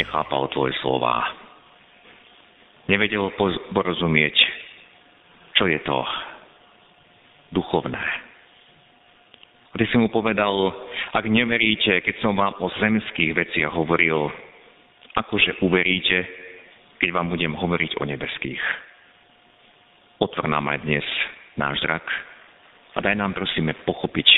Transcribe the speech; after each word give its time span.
nechápal 0.00 0.48
tvoje 0.48 0.72
slova. 0.80 1.28
Nevedel 2.88 3.28
porozumieť, 3.76 4.36
čo 5.54 5.68
je 5.68 5.78
to 5.84 5.98
duchovné. 7.52 8.00
Ty 9.70 9.84
si 9.86 9.96
mu 9.96 10.12
povedal, 10.12 10.52
ak 11.14 11.24
neveríte, 11.24 12.04
keď 12.04 12.16
som 12.20 12.36
vám 12.36 12.52
o 12.58 12.68
zemských 12.80 13.32
veciach 13.32 13.72
hovoril, 13.72 14.28
akože 15.16 15.62
uveríte, 15.64 16.26
keď 17.00 17.08
vám 17.16 17.32
budem 17.32 17.54
hovoriť 17.54 17.96
o 17.96 18.04
nebeských. 18.04 18.60
Otvor 20.20 20.52
nám 20.52 20.68
aj 20.68 20.84
dnes 20.84 21.06
náš 21.56 21.80
zrak 21.80 22.04
a 22.92 22.98
daj 23.00 23.16
nám 23.16 23.32
prosíme 23.32 23.72
pochopiť 23.88 24.28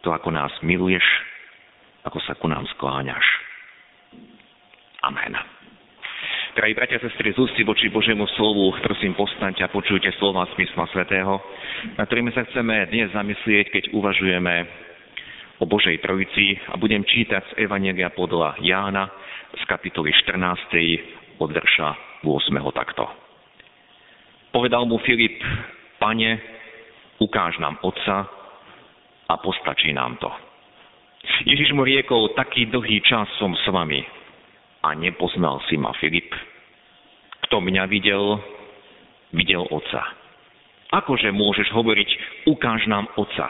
to, 0.00 0.16
ako 0.16 0.32
nás 0.32 0.52
miluješ, 0.64 1.04
ako 2.08 2.24
sa 2.24 2.32
ku 2.40 2.48
nám 2.48 2.64
skláňaš. 2.78 3.43
Amen. 5.04 5.36
Drahí 6.56 6.72
bratia 6.72 6.96
sestry, 6.96 7.36
z 7.36 7.38
ústy 7.38 7.60
voči 7.60 7.92
Božiemu 7.92 8.24
slovu, 8.40 8.72
prosím, 8.80 9.12
postaňte 9.12 9.60
a 9.60 9.68
počujte 9.68 10.08
slova 10.16 10.48
z 10.48 10.56
písma 10.56 10.88
svätého, 10.96 11.44
na 12.00 12.08
ktorými 12.08 12.32
sa 12.32 12.48
chceme 12.48 12.88
dnes 12.88 13.12
zamyslieť, 13.12 13.68
keď 13.68 13.84
uvažujeme 13.92 14.64
o 15.60 15.68
Božej 15.68 16.00
Trojici 16.00 16.56
a 16.72 16.80
budem 16.80 17.04
čítať 17.04 17.42
z 17.52 17.68
Evanelia 17.68 18.16
podľa 18.16 18.56
Jána 18.64 19.12
z 19.52 19.62
kapitoly 19.68 20.08
14. 20.24 21.36
od 21.36 21.50
verša 21.52 21.88
8. 22.24 22.32
takto. 22.72 23.04
Povedal 24.56 24.88
mu 24.88 24.96
Filip, 25.04 25.36
pane, 26.00 26.40
ukáž 27.20 27.60
nám 27.60 27.76
Otca 27.84 28.24
a 29.28 29.34
postačí 29.36 29.92
nám 29.92 30.16
to. 30.16 30.32
Ježiš 31.44 31.76
mu 31.76 31.84
riekol, 31.84 32.32
taký 32.32 32.72
dlhý 32.72 33.04
čas 33.04 33.28
som 33.36 33.52
s 33.52 33.68
vami 33.68 34.23
a 34.84 34.92
nepoznal 34.92 35.64
si 35.64 35.80
ma 35.80 35.96
Filip. 35.96 36.28
Kto 37.48 37.64
mňa 37.64 37.88
videl, 37.88 38.36
videl 39.32 39.64
Otca. 39.72 40.04
Akože 40.92 41.32
môžeš 41.32 41.72
hovoriť, 41.72 42.10
ukáž 42.52 42.84
nám 42.84 43.08
Otca? 43.16 43.48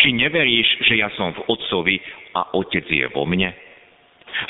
Či 0.00 0.16
neveríš, 0.16 0.88
že 0.88 0.96
ja 0.96 1.12
som 1.14 1.36
v 1.36 1.44
Otcovi 1.52 2.00
a 2.32 2.56
Otec 2.56 2.88
je 2.88 3.04
vo 3.12 3.28
mne? 3.28 3.52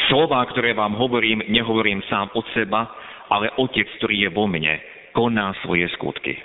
Slová, 0.07 0.47
ktoré 0.47 0.73
vám 0.79 0.95
hovorím, 0.95 1.43
nehovorím 1.51 2.03
sám 2.07 2.31
od 2.39 2.47
seba, 2.55 2.87
ale 3.27 3.51
Otec, 3.59 3.91
ktorý 3.99 4.27
je 4.27 4.31
vo 4.31 4.47
mne, 4.47 4.79
koná 5.11 5.51
svoje 5.67 5.91
skutky. 5.99 6.39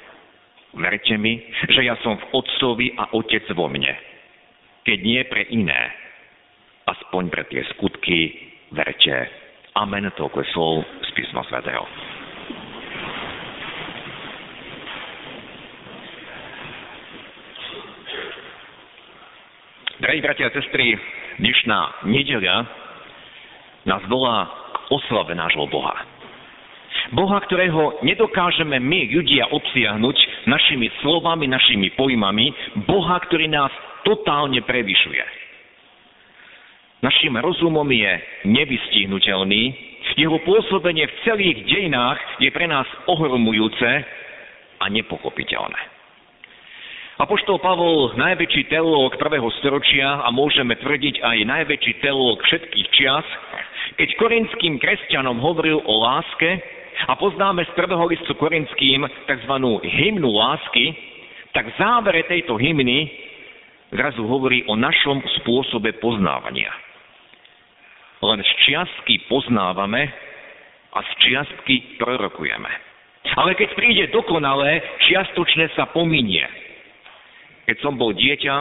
Verte 0.73 1.15
mi, 1.21 1.37
že 1.69 1.85
ja 1.85 1.93
som 2.01 2.17
v 2.17 2.25
Otcovi 2.33 2.97
a 2.97 3.13
Otec 3.13 3.45
vo 3.53 3.69
mne. 3.69 3.93
Keď 4.81 4.97
nie 5.05 5.21
pre 5.29 5.45
iné, 5.53 5.93
aspoň 6.89 7.29
pre 7.29 7.45
tie 7.53 7.61
skutky, 7.77 8.33
verte 8.73 9.40
Amen, 9.71 10.03
toľko 10.19 10.43
je 10.43 10.47
slov 10.51 10.83
z 10.83 11.09
písma 11.15 11.47
svätého. 11.47 11.87
Drahí 20.03 20.19
bratia 20.19 20.51
a 20.51 20.55
sestry, 20.59 20.99
dnešná 21.39 22.03
nedeľa 22.03 22.67
nás 23.87 24.03
volá 24.11 24.51
k 24.75 24.77
oslave 24.91 25.31
nášho 25.39 25.63
Boha. 25.71 26.03
Boha, 27.15 27.39
ktorého 27.39 28.03
nedokážeme 28.03 28.75
my, 28.75 29.07
ľudia, 29.07 29.47
obsiahnuť 29.55 30.51
našimi 30.51 30.91
slovami, 30.99 31.47
našimi 31.47 31.95
pojmami. 31.95 32.51
Boha, 32.83 33.23
ktorý 33.23 33.47
nás 33.47 33.71
totálne 34.03 34.59
prevyšuje. 34.67 35.40
Našim 37.01 37.33
rozumom 37.33 37.89
je 37.89 38.13
nevystihnutelný, 38.45 39.73
jeho 40.21 40.37
pôsobenie 40.45 41.09
v 41.09 41.17
celých 41.25 41.57
dejinách 41.65 42.21
je 42.37 42.53
pre 42.53 42.69
nás 42.69 42.85
ohromujúce 43.09 43.89
a 44.77 44.85
nepochopiteľné. 44.85 45.81
Apoštol 47.17 47.57
Pavol, 47.57 48.13
najväčší 48.17 48.69
teológ 48.69 49.17
prvého 49.17 49.49
storočia 49.61 50.21
a 50.21 50.29
môžeme 50.29 50.77
tvrdiť 50.77 51.25
aj 51.25 51.37
najväčší 51.41 52.05
teológ 52.05 52.37
všetkých 52.45 52.87
čias, 52.93 53.25
keď 53.97 54.09
korinským 54.21 54.77
kresťanom 54.77 55.41
hovoril 55.41 55.81
o 55.81 55.93
láske 56.05 56.61
a 57.09 57.17
poznáme 57.17 57.65
z 57.65 57.71
prvého 57.73 58.05
listu 58.13 58.33
korinským 58.37 59.09
tzv. 59.25 59.53
hymnu 59.85 60.29
lásky, 60.29 60.93
tak 61.53 61.65
v 61.65 61.77
závere 61.81 62.29
tejto 62.29 62.61
hymny 62.61 63.09
zrazu 63.89 64.21
hovorí 64.21 64.65
o 64.69 64.77
našom 64.77 65.17
spôsobe 65.41 65.97
poznávania 65.97 66.80
len 68.21 68.39
z 68.45 68.51
čiastky 68.65 69.25
poznávame 69.25 70.09
a 70.93 70.99
z 71.01 71.11
čiastky 71.25 71.97
prorokujeme. 71.97 72.69
Ale 73.37 73.53
keď 73.53 73.69
príde 73.77 74.05
dokonalé, 74.09 74.81
čiastočne 75.09 75.69
sa 75.77 75.89
pominie. 75.93 76.43
Keď 77.69 77.77
som 77.85 77.95
bol 77.95 78.11
dieťa, 78.17 78.55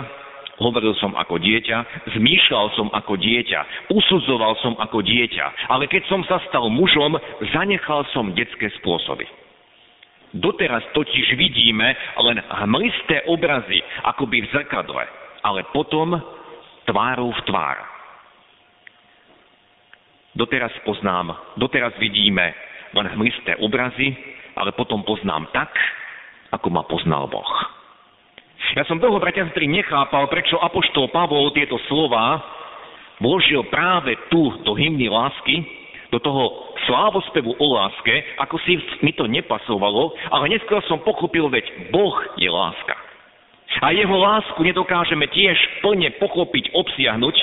hovoril 0.61 0.93
som 1.01 1.17
ako 1.17 1.41
dieťa, 1.41 2.07
zmýšľal 2.15 2.67
som 2.77 2.89
ako 2.93 3.17
dieťa, 3.17 3.89
usudzoval 3.89 4.55
som 4.61 4.77
ako 4.77 5.01
dieťa, 5.01 5.73
ale 5.73 5.89
keď 5.89 6.05
som 6.07 6.21
sa 6.29 6.39
stal 6.53 6.69
mužom, 6.69 7.17
zanechal 7.57 8.05
som 8.13 8.37
detské 8.37 8.69
spôsoby. 8.79 9.25
Doteraz 10.31 10.87
totiž 10.95 11.35
vidíme 11.35 11.91
len 12.23 12.39
hmlisté 12.39 13.27
obrazy, 13.27 13.83
akoby 14.07 14.47
v 14.47 14.51
zrkadle, 14.55 15.03
ale 15.43 15.67
potom 15.75 16.15
tvárou 16.87 17.35
v 17.35 17.41
tvár. 17.51 17.90
Doteraz 20.35 20.71
poznám, 20.87 21.35
doteraz 21.59 21.95
vidíme 21.99 22.55
len 22.95 23.07
hmlisté 23.19 23.59
obrazy, 23.59 24.15
ale 24.55 24.71
potom 24.75 25.03
poznám 25.03 25.51
tak, 25.51 25.75
ako 26.55 26.71
ma 26.71 26.83
poznal 26.87 27.27
Boh. 27.27 27.53
Ja 28.79 28.87
som 28.87 29.03
dlho, 29.03 29.19
bratia 29.19 29.47
sestry, 29.51 29.67
nechápal, 29.67 30.31
prečo 30.31 30.55
Apoštol 30.63 31.11
Pavol 31.11 31.51
tieto 31.51 31.75
slova 31.91 32.39
vložil 33.19 33.67
práve 33.67 34.15
tu 34.31 34.55
do 34.63 34.79
hymny 34.79 35.11
lásky, 35.11 35.67
do 36.15 36.19
toho 36.23 36.75
slávospevu 36.87 37.55
o 37.59 37.67
láske, 37.75 38.15
ako 38.39 38.59
si 38.63 38.79
mi 39.03 39.15
to 39.15 39.27
nepasovalo, 39.27 40.15
ale 40.31 40.51
neskôr 40.51 40.83
som 40.87 41.03
pochopil, 41.03 41.51
veď 41.51 41.91
Boh 41.91 42.15
je 42.39 42.51
láska. 42.51 43.10
A 43.81 43.97
jeho 43.97 44.13
lásku 44.13 44.61
nedokážeme 44.61 45.25
tiež 45.33 45.57
plne 45.81 46.13
pochopiť, 46.21 46.77
obsiahnuť, 46.77 47.37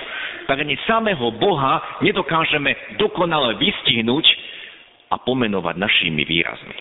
tak 0.46 0.62
ani 0.62 0.78
samého 0.86 1.34
Boha 1.34 1.82
nedokážeme 2.06 2.78
dokonale 3.02 3.58
vystihnúť 3.58 4.26
a 5.10 5.18
pomenovať 5.18 5.76
našimi 5.82 6.22
výrazmi. 6.22 6.78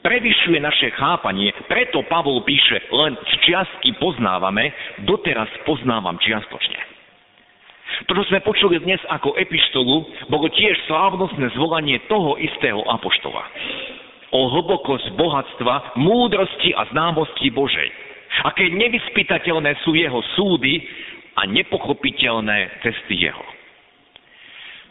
Prevyšuje 0.00 0.56
naše 0.62 0.88
chápanie, 0.96 1.52
preto 1.68 2.00
Pavol 2.08 2.40
píše, 2.48 2.80
len 2.94 3.18
čiastky 3.44 3.92
poznávame, 4.00 4.72
doteraz 5.04 5.50
poznávam 5.68 6.16
čiastočne. 6.16 6.80
To, 8.08 8.12
čo 8.16 8.24
sme 8.28 8.40
počuli 8.40 8.80
dnes 8.80 9.02
ako 9.08 9.36
epištolu, 9.36 9.94
bolo 10.32 10.46
tiež 10.52 10.80
slávnostné 10.88 11.52
zvolanie 11.58 12.00
toho 12.08 12.40
istého 12.40 12.80
apoštola. 12.88 13.42
O 14.32 14.48
hlbokosť 14.52 15.12
bohatstva, 15.16 15.98
múdrosti 15.98 16.72
a 16.76 16.86
známosti 16.92 17.52
Božej 17.52 18.06
aké 18.46 18.70
nevyspytateľné 18.70 19.82
sú 19.82 19.96
jeho 19.96 20.20
súdy 20.38 20.82
a 21.36 21.44
nepochopiteľné 21.44 22.80
cesty 22.80 23.28
jeho. 23.28 23.44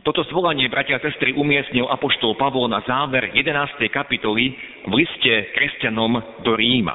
Toto 0.05 0.21
zvolanie, 0.29 0.69
bratia 0.69 1.01
a 1.01 1.03
sestry, 1.03 1.33
umiestnil 1.33 1.89
Apoštol 1.89 2.37
Pavol 2.37 2.69
na 2.69 2.85
záver 2.85 3.33
11. 3.33 3.49
kapitoly 3.89 4.53
v 4.85 4.91
liste 5.01 5.33
kresťanom 5.57 6.45
do 6.45 6.53
Ríma. 6.53 6.93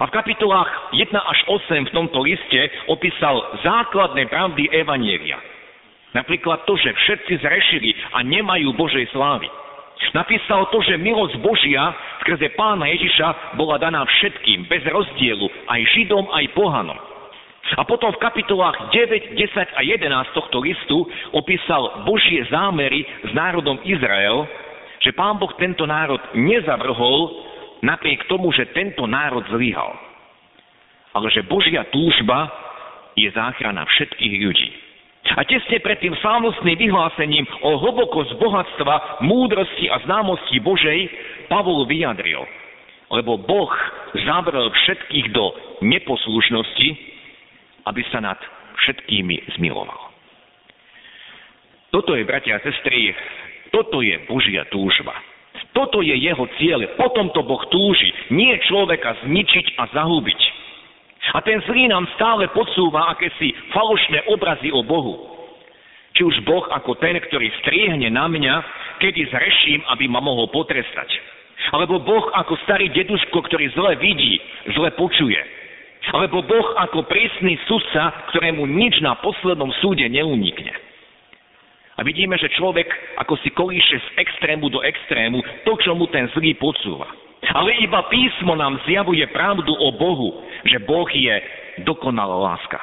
A 0.00 0.04
v 0.08 0.14
kapitolách 0.16 0.96
1 0.96 1.12
až 1.12 1.38
8 1.52 1.92
v 1.92 1.94
tomto 1.94 2.24
liste 2.24 2.60
opísal 2.88 3.60
základné 3.60 4.32
pravdy 4.32 4.72
Evanielia. 4.72 5.36
Napríklad 6.16 6.64
to, 6.64 6.80
že 6.80 6.96
všetci 6.96 7.44
zrešili 7.44 7.92
a 8.16 8.24
nemajú 8.24 8.72
Božej 8.72 9.04
slávy. 9.12 9.52
Napísal 10.12 10.68
to, 10.72 10.80
že 10.84 11.00
milosť 11.00 11.40
Božia 11.40 11.92
skrze 12.24 12.52
pána 12.56 12.88
Ježiša 12.88 13.56
bola 13.56 13.76
daná 13.80 14.04
všetkým, 14.04 14.68
bez 14.68 14.84
rozdielu, 14.84 15.48
aj 15.68 15.80
Židom, 15.92 16.24
aj 16.32 16.44
pohanom. 16.56 16.98
A 17.74 17.82
potom 17.82 18.14
v 18.14 18.22
kapitolách 18.22 18.94
9, 18.94 19.34
10 19.34 19.76
a 19.76 19.80
11 19.82 20.36
tohto 20.38 20.62
listu 20.62 21.02
opísal 21.34 22.06
Božie 22.06 22.46
zámery 22.46 23.02
s 23.26 23.30
národom 23.34 23.82
Izrael, 23.82 24.46
že 25.02 25.10
pán 25.10 25.36
Boh 25.42 25.50
tento 25.58 25.82
národ 25.82 26.22
nezavrhol 26.38 27.42
napriek 27.82 28.30
tomu, 28.30 28.54
že 28.54 28.70
tento 28.70 29.04
národ 29.10 29.42
zlyhal. 29.50 29.98
Ale 31.10 31.26
že 31.34 31.42
Božia 31.42 31.82
túžba 31.90 32.48
je 33.18 33.26
záchrana 33.34 33.82
všetkých 33.82 34.34
ľudí. 34.46 34.85
A 35.34 35.42
tesne 35.42 35.82
pred 35.82 35.98
tým 35.98 36.14
slávnostným 36.22 36.78
vyhlásením 36.78 37.44
o 37.66 37.82
hlbokosť 37.82 38.38
bohatstva, 38.38 39.26
múdrosti 39.26 39.90
a 39.90 39.98
známosti 40.06 40.62
Božej 40.62 41.10
Pavol 41.50 41.82
vyjadril, 41.90 42.46
lebo 43.10 43.34
Boh 43.34 43.72
zavrel 44.14 44.70
všetkých 44.70 45.26
do 45.34 45.50
neposlušnosti, 45.82 46.88
aby 47.90 48.02
sa 48.14 48.22
nad 48.22 48.38
všetkými 48.86 49.58
zmiloval. 49.58 50.14
Toto 51.90 52.14
je, 52.14 52.22
bratia 52.22 52.60
a 52.60 52.64
sestry, 52.64 53.14
toto 53.74 54.04
je 54.04 54.14
Božia 54.30 54.68
túžba. 54.70 55.14
Toto 55.72 56.00
je 56.00 56.12
jeho 56.16 56.44
cieľ. 56.56 56.84
Potom 56.96 57.32
to 57.32 57.44
Boh 57.44 57.60
túži. 57.68 58.08
Nie 58.32 58.60
človeka 58.64 59.16
zničiť 59.24 59.76
a 59.76 59.88
zahubiť. 59.92 60.40
A 61.34 61.42
ten 61.42 61.58
zlý 61.66 61.90
nám 61.90 62.06
stále 62.14 62.46
podsúva 62.54 63.10
akési 63.10 63.50
falošné 63.74 64.30
obrazy 64.30 64.70
o 64.70 64.86
Bohu. 64.86 65.34
Či 66.14 66.22
už 66.22 66.36
Boh 66.46 66.64
ako 66.70 66.96
ten, 67.02 67.18
ktorý 67.18 67.50
striehne 67.60 68.08
na 68.08 68.30
mňa, 68.30 68.54
kedy 69.02 69.26
zreším, 69.28 69.80
aby 69.90 70.06
ma 70.06 70.22
mohol 70.22 70.48
potrestať. 70.48 71.10
Alebo 71.74 71.98
Boh 71.98 72.30
ako 72.32 72.54
starý 72.64 72.88
deduško, 72.94 73.42
ktorý 73.42 73.68
zle 73.74 73.98
vidí, 73.98 74.38
zle 74.70 74.94
počuje. 74.94 75.40
Alebo 76.14 76.40
Boh 76.46 76.68
ako 76.78 77.04
prísny 77.10 77.58
sudca, 77.66 78.30
ktorému 78.30 78.62
nič 78.70 79.02
na 79.02 79.18
poslednom 79.18 79.74
súde 79.82 80.06
neunikne. 80.06 80.72
A 81.96 82.04
vidíme, 82.04 82.36
že 82.36 82.52
človek 82.54 82.86
ako 83.18 83.40
si 83.40 83.50
kolíše 83.50 83.96
z 83.98 84.08
extrému 84.20 84.68
do 84.68 84.84
extrému 84.84 85.40
to, 85.64 85.72
čo 85.80 85.96
mu 85.96 86.06
ten 86.12 86.28
zlý 86.36 86.52
podsúva. 86.54 87.08
Ale 87.56 87.72
iba 87.80 88.04
písmo 88.12 88.52
nám 88.52 88.76
zjavuje 88.84 89.24
pravdu 89.32 89.72
o 89.72 89.88
Bohu, 89.96 90.44
že 90.68 90.76
Boh 90.84 91.08
je 91.08 91.40
dokonalá 91.88 92.52
láska. 92.52 92.76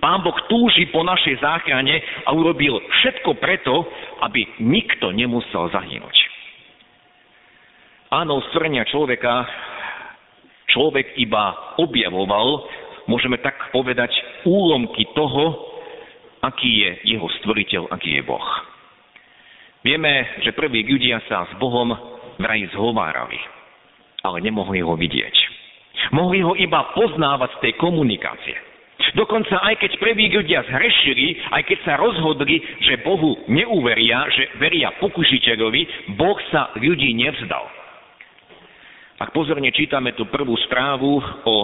Pán 0.00 0.24
Boh 0.24 0.36
túži 0.48 0.88
po 0.88 1.04
našej 1.04 1.40
záchrane 1.44 2.00
a 2.24 2.32
urobil 2.32 2.80
všetko 2.80 3.36
preto, 3.36 3.84
aby 4.24 4.44
nikto 4.64 5.12
nemusel 5.12 5.68
zahynúť. 5.68 6.16
Áno, 8.08 8.40
stvorenia 8.48 8.88
človeka 8.88 9.44
človek 10.72 11.16
iba 11.20 11.76
objavoval, 11.80 12.68
môžeme 13.08 13.36
tak 13.40 13.56
povedať, 13.72 14.12
úlomky 14.48 15.08
toho, 15.12 15.56
aký 16.40 16.84
je 16.84 16.90
jeho 17.16 17.28
stvoriteľ, 17.40 17.92
aký 17.92 18.20
je 18.20 18.22
Boh. 18.24 18.48
Vieme, 19.84 20.40
že 20.44 20.56
prví 20.56 20.84
ľudia 20.84 21.20
sa 21.28 21.48
s 21.48 21.52
Bohom 21.56 21.92
vraj 22.38 22.64
zhovárali, 22.72 23.40
ale 24.28 24.44
nemohli 24.44 24.84
ho 24.84 24.92
vidieť. 24.92 25.36
Mohli 26.12 26.40
ho 26.44 26.52
iba 26.54 26.92
poznávať 26.94 27.58
z 27.58 27.60
tej 27.68 27.72
komunikácie. 27.80 28.56
Dokonca 29.16 29.62
aj 29.64 29.80
keď 29.80 29.92
prví 30.02 30.28
ľudia 30.28 30.66
zhrešili, 30.68 31.38
aj 31.54 31.62
keď 31.64 31.78
sa 31.86 31.94
rozhodli, 31.96 32.60
že 32.84 33.00
Bohu 33.00 33.40
neuveria, 33.48 34.26
že 34.34 34.52
veria 34.60 34.92
pokušiteľovi, 35.00 36.12
Boh 36.18 36.36
sa 36.52 36.74
ľudí 36.76 37.14
nevzdal. 37.16 37.64
Ak 39.18 39.34
pozorne 39.34 39.72
čítame 39.74 40.14
tú 40.14 40.28
prvú 40.30 40.54
správu 40.68 41.18
o, 41.18 41.56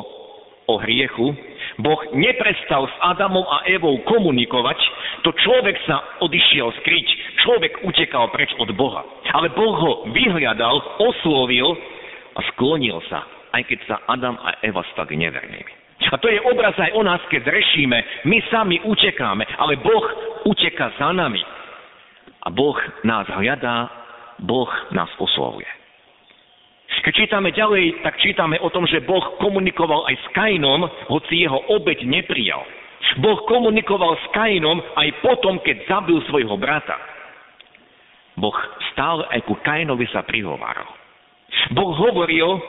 o 0.67 0.75
hriechu, 0.83 1.31
Boh 1.79 2.01
neprestal 2.15 2.87
s 2.87 2.95
Adamom 3.03 3.47
a 3.47 3.67
Evou 3.71 3.99
komunikovať, 4.07 4.79
to 5.27 5.31
človek 5.35 5.79
sa 5.87 6.19
odišiel 6.23 6.71
skryť, 6.83 7.09
človek 7.47 7.73
utekal 7.87 8.31
preč 8.31 8.51
od 8.59 8.71
Boha. 8.75 9.03
Ale 9.35 9.51
Boh 9.55 9.75
ho 9.75 9.93
vyhľadal, 10.11 11.03
oslovil 11.03 11.79
a 12.35 12.41
sklonil 12.55 12.99
sa, 13.07 13.23
aj 13.55 13.63
keď 13.67 13.79
sa 13.87 13.97
Adam 14.11 14.35
a 14.43 14.59
Eva 14.63 14.83
stali 14.93 15.15
nevernými. 15.19 15.85
A 16.11 16.19
to 16.19 16.29
je 16.29 16.43
obraz 16.43 16.75
aj 16.77 16.93
o 16.95 17.03
nás, 17.07 17.23
keď 17.31 17.49
rešíme. 17.49 18.27
My 18.29 18.39
sami 18.51 18.83
utekáme, 18.83 19.47
ale 19.57 19.79
Boh 19.81 20.07
uteka 20.47 20.93
za 20.99 21.15
nami. 21.15 21.41
A 22.45 22.53
Boh 22.53 22.77
nás 23.07 23.25
hľadá, 23.31 23.89
Boh 24.43 24.69
nás 24.93 25.09
oslovuje. 25.17 25.67
Keď 27.05 27.13
čítame 27.13 27.53
ďalej, 27.53 28.01
tak 28.01 28.17
čítame 28.21 28.57
o 28.65 28.73
tom, 28.73 28.89
že 28.89 29.05
Boh 29.05 29.37
komunikoval 29.37 30.09
aj 30.09 30.17
s 30.17 30.27
Kainom, 30.33 30.89
hoci 31.13 31.45
jeho 31.45 31.61
obeď 31.73 32.05
neprijal. 32.05 32.65
Boh 33.21 33.45
komunikoval 33.45 34.17
s 34.17 34.27
Kainom 34.33 34.81
aj 34.81 35.09
potom, 35.21 35.61
keď 35.61 35.85
zabil 35.85 36.17
svojho 36.31 36.57
brata. 36.57 36.97
Boh 38.41 38.57
stále 38.93 39.29
aj 39.31 39.41
ku 39.47 39.55
Kainovi 39.61 40.09
sa 40.11 40.25
prihováral. 40.25 41.04
Boh 41.73 41.93
hovoril, 41.97 42.61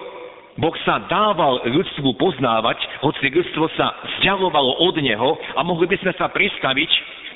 Boh 0.55 0.75
sa 0.87 1.03
dával 1.11 1.67
ľudstvu 1.67 2.15
poznávať, 2.15 2.79
hoci 3.03 3.27
ľudstvo 3.27 3.67
sa 3.75 3.91
vzdialovalo 4.15 4.79
od 4.87 4.95
Neho 5.03 5.35
a 5.59 5.61
mohli 5.67 5.91
by 5.91 5.99
sme 5.99 6.13
sa 6.15 6.31
pristaviť 6.31 6.91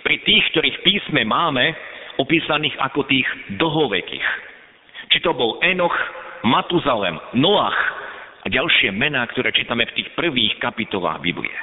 pri 0.07 0.16
tých, 0.24 0.44
ktorých 0.56 0.78
písme 0.88 1.22
máme, 1.28 1.75
opísaných 2.19 2.75
ako 2.80 3.04
tých 3.07 3.28
dlhovekých. 3.60 4.28
Či 5.12 5.19
to 5.24 5.36
bol 5.36 5.60
Enoch, 5.63 5.96
Matuzalem, 6.48 7.19
Noach 7.36 7.75
a 8.44 8.48
ďalšie 8.48 8.96
mená, 8.96 9.28
ktoré 9.28 9.51
čítame 9.51 9.84
v 9.92 9.96
tých 10.00 10.10
prvých 10.16 10.56
kapitolách 10.63 11.19
Biblie. 11.19 11.56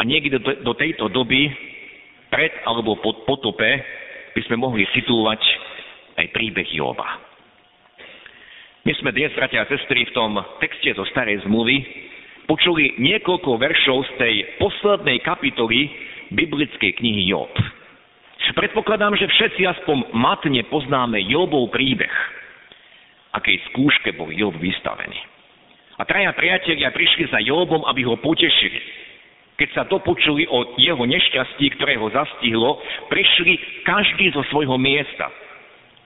A 0.00 0.04
niekde 0.04 0.40
do, 0.40 0.72
tejto 0.72 1.12
doby, 1.12 1.52
pred 2.32 2.56
alebo 2.64 2.96
po 3.04 3.12
potope, 3.28 3.68
by 4.32 4.40
sme 4.48 4.56
mohli 4.56 4.88
situovať 4.96 5.42
aj 6.16 6.26
príbeh 6.32 6.68
Joba. 6.72 7.29
My 8.80 8.92
sme 8.96 9.10
dnes, 9.12 9.32
bratia 9.36 9.64
a 9.64 9.70
sestry, 9.70 10.08
v 10.08 10.16
tom 10.16 10.40
texte 10.58 10.96
zo 10.96 11.04
starej 11.12 11.44
zmluvy 11.44 11.84
počuli 12.48 12.96
niekoľko 12.96 13.60
veršov 13.60 13.98
z 14.08 14.12
tej 14.16 14.34
poslednej 14.56 15.20
kapitoly 15.20 15.92
biblickej 16.32 16.96
knihy 16.96 17.28
Job. 17.28 17.52
Predpokladám, 18.50 19.14
že 19.14 19.30
všetci 19.30 19.62
aspoň 19.68 20.10
matne 20.16 20.64
poznáme 20.66 21.22
Jobov 21.28 21.70
príbeh 21.70 22.10
akej 23.34 23.62
skúške 23.70 24.10
bol 24.18 24.30
Job 24.34 24.58
vystavený. 24.58 25.18
A 26.00 26.02
traja 26.08 26.32
priatelia 26.32 26.90
prišli 26.90 27.28
za 27.28 27.38
Jobom, 27.44 27.84
aby 27.84 28.02
ho 28.08 28.16
potešili. 28.18 28.80
Keď 29.60 29.68
sa 29.76 29.82
dopočuli 29.84 30.48
o 30.48 30.80
jeho 30.80 31.04
nešťastí, 31.04 31.76
ktoré 31.76 32.00
ho 32.00 32.08
zastihlo, 32.08 32.80
prišli 33.12 33.84
každý 33.84 34.32
zo 34.32 34.40
svojho 34.48 34.80
miesta. 34.80 35.28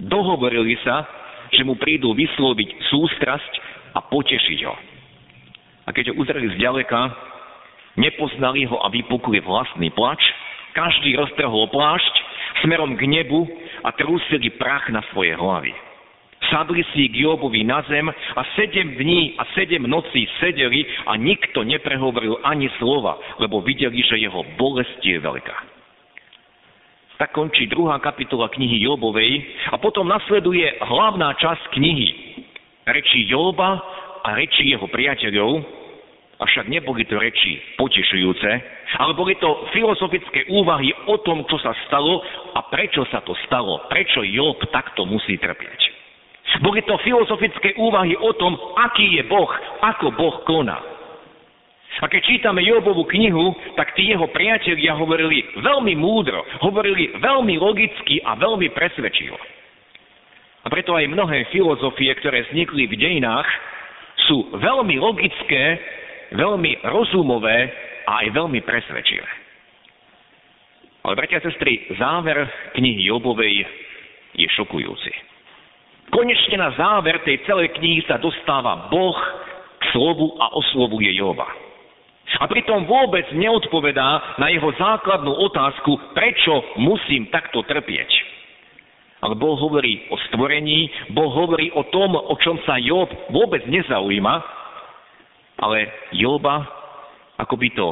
Dohovorili 0.02 0.74
sa, 0.82 1.06
že 1.54 1.66
mu 1.66 1.78
prídu 1.78 2.12
vysloviť 2.12 2.90
sústrasť 2.90 3.52
a 3.94 4.02
potešiť 4.02 4.60
ho. 4.66 4.74
A 5.84 5.94
keď 5.94 6.10
ho 6.10 6.18
uzreli 6.18 6.50
zďaleka, 6.58 7.00
nepoznali 7.96 8.66
ho 8.66 8.82
a 8.82 8.90
vypukli 8.90 9.38
vlastný 9.40 9.94
plač, 9.94 10.20
každý 10.74 11.14
roztrhol 11.14 11.70
plášť 11.70 12.14
smerom 12.66 12.98
k 12.98 13.06
nebu 13.06 13.46
a 13.86 13.94
trúsili 13.94 14.50
prach 14.58 14.90
na 14.90 15.06
svoje 15.14 15.38
hlavy 15.38 15.74
sadli 16.50 16.84
si 16.92 17.08
k 17.08 17.24
Jobovi 17.24 17.64
na 17.64 17.82
zem 17.88 18.06
a 18.08 18.42
sedem 18.56 18.94
dní 18.94 19.34
a 19.38 19.44
sedem 19.58 19.90
nocí 19.90 20.28
sedeli 20.38 20.86
a 21.08 21.16
nikto 21.16 21.66
neprehovoril 21.66 22.38
ani 22.44 22.70
slova, 22.78 23.18
lebo 23.42 23.58
videli, 23.58 23.98
že 24.06 24.20
jeho 24.20 24.44
bolesť 24.54 25.00
je 25.02 25.18
veľká. 25.18 25.73
Tak 27.24 27.32
končí 27.32 27.64
druhá 27.72 27.96
kapitola 28.04 28.52
knihy 28.52 28.84
Jobovej 28.84 29.40
a 29.72 29.80
potom 29.80 30.04
nasleduje 30.04 30.76
hlavná 30.76 31.32
časť 31.40 31.72
knihy. 31.72 32.08
Reči 32.84 33.24
Joba 33.32 33.80
a 34.20 34.36
reči 34.36 34.68
jeho 34.68 34.84
priateľov, 34.84 35.64
avšak 36.36 36.68
neboli 36.68 37.08
to 37.08 37.16
reči 37.16 37.80
potešujúce, 37.80 38.50
ale 39.00 39.16
boli 39.16 39.40
to 39.40 39.48
filozofické 39.72 40.52
úvahy 40.52 40.92
o 41.08 41.16
tom, 41.24 41.48
čo 41.48 41.56
sa 41.64 41.72
stalo 41.88 42.20
a 42.52 42.60
prečo 42.68 43.08
sa 43.08 43.24
to 43.24 43.32
stalo, 43.48 43.88
prečo 43.88 44.20
Job 44.20 44.60
takto 44.68 45.08
musí 45.08 45.40
trpieť. 45.40 45.80
Boli 46.60 46.84
to 46.84 47.00
filozofické 47.00 47.72
úvahy 47.80 48.12
o 48.20 48.36
tom, 48.36 48.52
aký 48.84 49.16
je 49.16 49.24
Boh, 49.24 49.48
ako 49.80 50.12
Boh 50.12 50.44
koná. 50.44 50.93
A 52.02 52.10
keď 52.10 52.22
čítame 52.26 52.66
Jobovú 52.66 53.06
knihu, 53.06 53.54
tak 53.78 53.94
tí 53.94 54.10
jeho 54.10 54.26
priatelia 54.34 54.98
hovorili 54.98 55.46
veľmi 55.62 55.94
múdro, 55.94 56.42
hovorili 56.66 57.14
veľmi 57.22 57.54
logicky 57.54 58.18
a 58.26 58.34
veľmi 58.34 58.74
presvedčivo. 58.74 59.38
A 60.64 60.66
preto 60.72 60.96
aj 60.96 61.06
mnohé 61.06 61.46
filozofie, 61.54 62.10
ktoré 62.18 62.50
vznikli 62.50 62.90
v 62.90 62.98
dejinách, 62.98 63.46
sú 64.26 64.48
veľmi 64.58 64.96
logické, 64.98 65.78
veľmi 66.34 66.82
rozumové 66.88 67.70
a 68.08 68.24
aj 68.24 68.26
veľmi 68.32 68.60
presvedčivé. 68.64 69.30
Ale 71.04 71.20
bratia 71.20 71.36
a 71.38 71.44
sestry, 71.44 71.84
záver 72.00 72.48
knihy 72.80 73.12
Jobovej 73.12 73.60
je 74.34 74.48
šokujúci. 74.56 75.12
Konečne 76.10 76.56
na 76.58 76.72
záver 76.74 77.20
tej 77.28 77.44
celej 77.44 77.76
knihy 77.76 78.02
sa 78.08 78.16
dostáva 78.16 78.88
Boh 78.88 79.18
k 79.78 79.82
slovu 79.92 80.32
a 80.40 80.48
oslovuje 80.56 81.12
Joba. 81.12 81.63
A 82.44 82.50
pritom 82.50 82.84
vôbec 82.84 83.24
neodpovedá 83.32 84.36
na 84.36 84.52
jeho 84.52 84.68
základnú 84.76 85.32
otázku, 85.32 86.12
prečo 86.12 86.76
musím 86.76 87.32
takto 87.32 87.64
trpieť. 87.64 88.10
Ale 89.24 89.32
Boh 89.32 89.56
hovorí 89.56 90.04
o 90.12 90.20
stvorení, 90.28 90.92
Boh 91.16 91.32
hovorí 91.32 91.72
o 91.72 91.88
tom, 91.88 92.12
o 92.12 92.36
čom 92.44 92.60
sa 92.68 92.76
Job 92.76 93.08
vôbec 93.32 93.64
nezaujíma, 93.64 94.34
ale 95.56 95.88
Joba 96.12 96.84
ako 97.38 97.54
by 97.58 97.68
to 97.74 97.88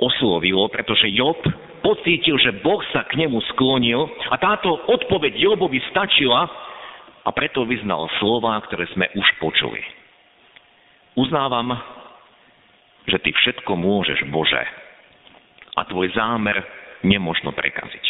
oslovilo, 0.00 0.64
pretože 0.72 1.12
Job 1.12 1.36
pocítil, 1.84 2.40
že 2.40 2.56
Boh 2.64 2.80
sa 2.92 3.04
k 3.04 3.20
nemu 3.20 3.36
sklonil 3.52 4.08
a 4.32 4.36
táto 4.40 4.72
odpoveď 4.88 5.36
Jobovi 5.36 5.80
stačila 5.92 6.48
a 7.20 7.28
preto 7.36 7.68
vyznal 7.68 8.08
slova, 8.16 8.56
ktoré 8.64 8.88
sme 8.96 9.12
už 9.12 9.26
počuli. 9.42 9.80
Uznávam, 11.20 11.76
že 13.10 13.18
ty 13.18 13.34
všetko 13.34 13.74
môžeš, 13.74 14.30
Bože, 14.30 14.62
a 15.74 15.84
tvoj 15.86 16.14
zámer 16.14 16.62
nemožno 17.02 17.50
prekaziť. 17.50 18.06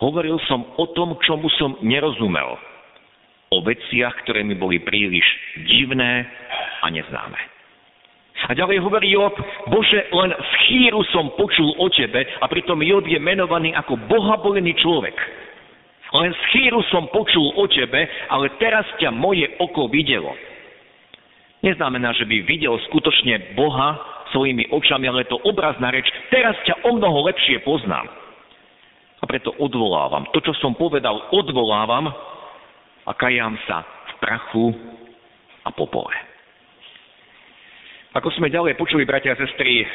Hovoril 0.00 0.40
som 0.48 0.64
o 0.80 0.84
tom, 0.96 1.16
čomu 1.24 1.48
som 1.60 1.76
nerozumel. 1.84 2.56
O 3.50 3.60
veciach, 3.66 4.24
ktoré 4.24 4.46
mi 4.46 4.54
boli 4.54 4.80
príliš 4.80 5.26
divné 5.66 6.24
a 6.80 6.86
neznáme. 6.88 7.40
A 8.48 8.56
ďalej 8.56 8.80
hovorí 8.80 9.12
Job, 9.12 9.36
Bože, 9.68 10.00
len 10.08 10.32
z 10.32 10.52
chýru 10.64 11.04
som 11.12 11.28
počul 11.36 11.76
o 11.76 11.86
Tebe 11.92 12.24
a 12.24 12.48
pritom 12.48 12.80
Job 12.80 13.04
je 13.04 13.20
menovaný 13.20 13.76
ako 13.76 14.00
bohabolený 14.08 14.72
človek. 14.80 15.12
Len 16.10 16.32
z 16.32 16.42
chýru 16.54 16.80
som 16.88 17.12
počul 17.12 17.52
o 17.60 17.68
Tebe, 17.68 18.08
ale 18.32 18.56
teraz 18.56 18.88
ťa 18.96 19.12
moje 19.12 19.44
oko 19.60 19.92
videlo. 19.92 20.32
Neznamená, 21.60 22.16
že 22.16 22.24
by 22.24 22.48
videl 22.48 22.72
skutočne 22.88 23.52
Boha 23.52 24.00
svojimi 24.32 24.72
očami, 24.72 25.04
ale 25.04 25.26
je 25.26 25.36
to 25.36 25.42
obrazná 25.44 25.92
reč. 25.92 26.08
Teraz 26.32 26.56
ťa 26.64 26.88
o 26.88 26.96
mnoho 26.96 27.28
lepšie 27.28 27.60
poznám. 27.66 28.08
A 29.20 29.24
preto 29.28 29.52
odvolávam. 29.60 30.24
To, 30.32 30.40
čo 30.40 30.56
som 30.56 30.72
povedal, 30.72 31.28
odvolávam 31.36 32.08
a 33.04 33.12
kajám 33.12 33.60
sa 33.68 33.84
v 33.84 34.12
prachu 34.24 34.66
a 35.66 35.70
popole. 35.74 36.14
Ako 38.16 38.32
sme 38.34 38.50
ďalej 38.50 38.74
počuli, 38.80 39.06
bratia 39.06 39.36
a 39.36 39.40
sestry, 39.40 39.86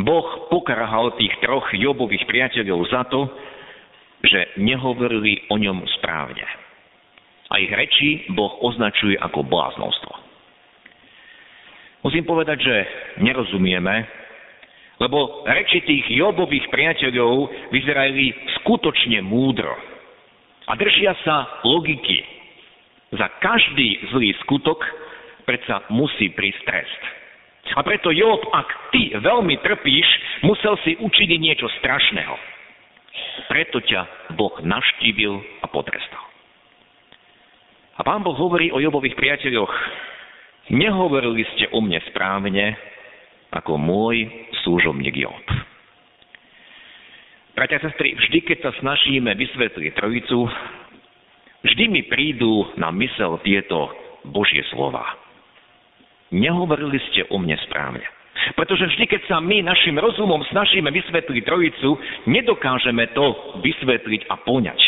Boh 0.00 0.48
pokarhal 0.48 1.14
tých 1.20 1.30
troch 1.44 1.68
Jobových 1.76 2.24
priateľov 2.26 2.80
za 2.88 3.04
to, 3.12 3.28
že 4.24 4.56
nehovorili 4.58 5.46
o 5.52 5.60
ňom 5.60 5.84
správne. 6.00 6.42
A 7.52 7.60
ich 7.60 7.70
reči 7.70 8.26
Boh 8.32 8.58
označuje 8.64 9.20
ako 9.20 9.44
bláznostvo. 9.44 10.29
Musím 12.00 12.24
povedať, 12.24 12.64
že 12.64 12.76
nerozumieme, 13.20 14.08
lebo 15.00 15.44
reči 15.48 15.80
tých 15.84 16.12
Jobových 16.12 16.68
priateľov 16.72 17.48
vyzerali 17.72 18.32
skutočne 18.60 19.20
múdro. 19.24 19.72
A 20.68 20.76
držia 20.76 21.16
sa 21.24 21.60
logiky. 21.64 22.24
Za 23.10 23.26
každý 23.42 24.00
zlý 24.14 24.32
skutok 24.46 24.80
predsa 25.48 25.82
musí 25.90 26.30
prísť 26.30 26.62
trest. 26.62 27.02
A 27.74 27.80
preto 27.82 28.14
Job, 28.14 28.40
ak 28.54 28.68
ty 28.94 29.12
veľmi 29.14 29.60
trpíš, 29.60 30.08
musel 30.46 30.78
si 30.86 30.96
učiniť 30.98 31.38
niečo 31.38 31.66
strašného. 31.80 32.34
Preto 33.50 33.82
ťa 33.82 34.32
Boh 34.38 34.54
navštívil 34.62 35.34
a 35.62 35.66
potrestal. 35.68 36.24
A 37.98 38.00
pán 38.00 38.24
Boh 38.24 38.34
hovorí 38.34 38.72
o 38.72 38.80
Jobových 38.80 39.18
priateľoch, 39.18 39.74
nehovorili 40.70 41.42
ste 41.54 41.68
o 41.74 41.82
mne 41.82 41.98
správne, 42.10 42.78
ako 43.50 43.76
môj 43.76 44.30
súžomník 44.62 45.18
Job. 45.18 45.42
Bratia 47.58 47.82
a 47.82 47.84
sestry, 47.90 48.14
vždy, 48.14 48.38
keď 48.46 48.58
sa 48.62 48.72
snažíme 48.78 49.34
vysvetliť 49.34 49.92
Trojicu, 49.98 50.48
vždy 51.66 51.84
mi 51.90 52.02
prídu 52.06 52.70
na 52.78 52.94
mysel 52.94 53.42
tieto 53.42 53.90
Božie 54.30 54.62
slova. 54.70 55.04
Nehovorili 56.30 57.02
ste 57.10 57.26
o 57.28 57.36
mne 57.42 57.58
správne. 57.66 58.06
Pretože 58.54 58.86
vždy, 58.86 59.04
keď 59.10 59.20
sa 59.28 59.36
my 59.42 59.60
našim 59.60 59.98
rozumom 59.98 60.40
snažíme 60.48 60.88
vysvetliť 60.88 61.42
trojicu, 61.44 61.98
nedokážeme 62.30 63.12
to 63.12 63.26
vysvetliť 63.60 64.30
a 64.30 64.34
poňať. 64.40 64.80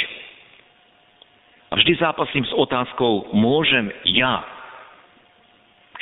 A 1.68 1.76
vždy 1.76 1.92
zápasím 2.00 2.46
s 2.46 2.54
otázkou, 2.54 3.34
môžem 3.34 3.92
ja, 4.08 4.40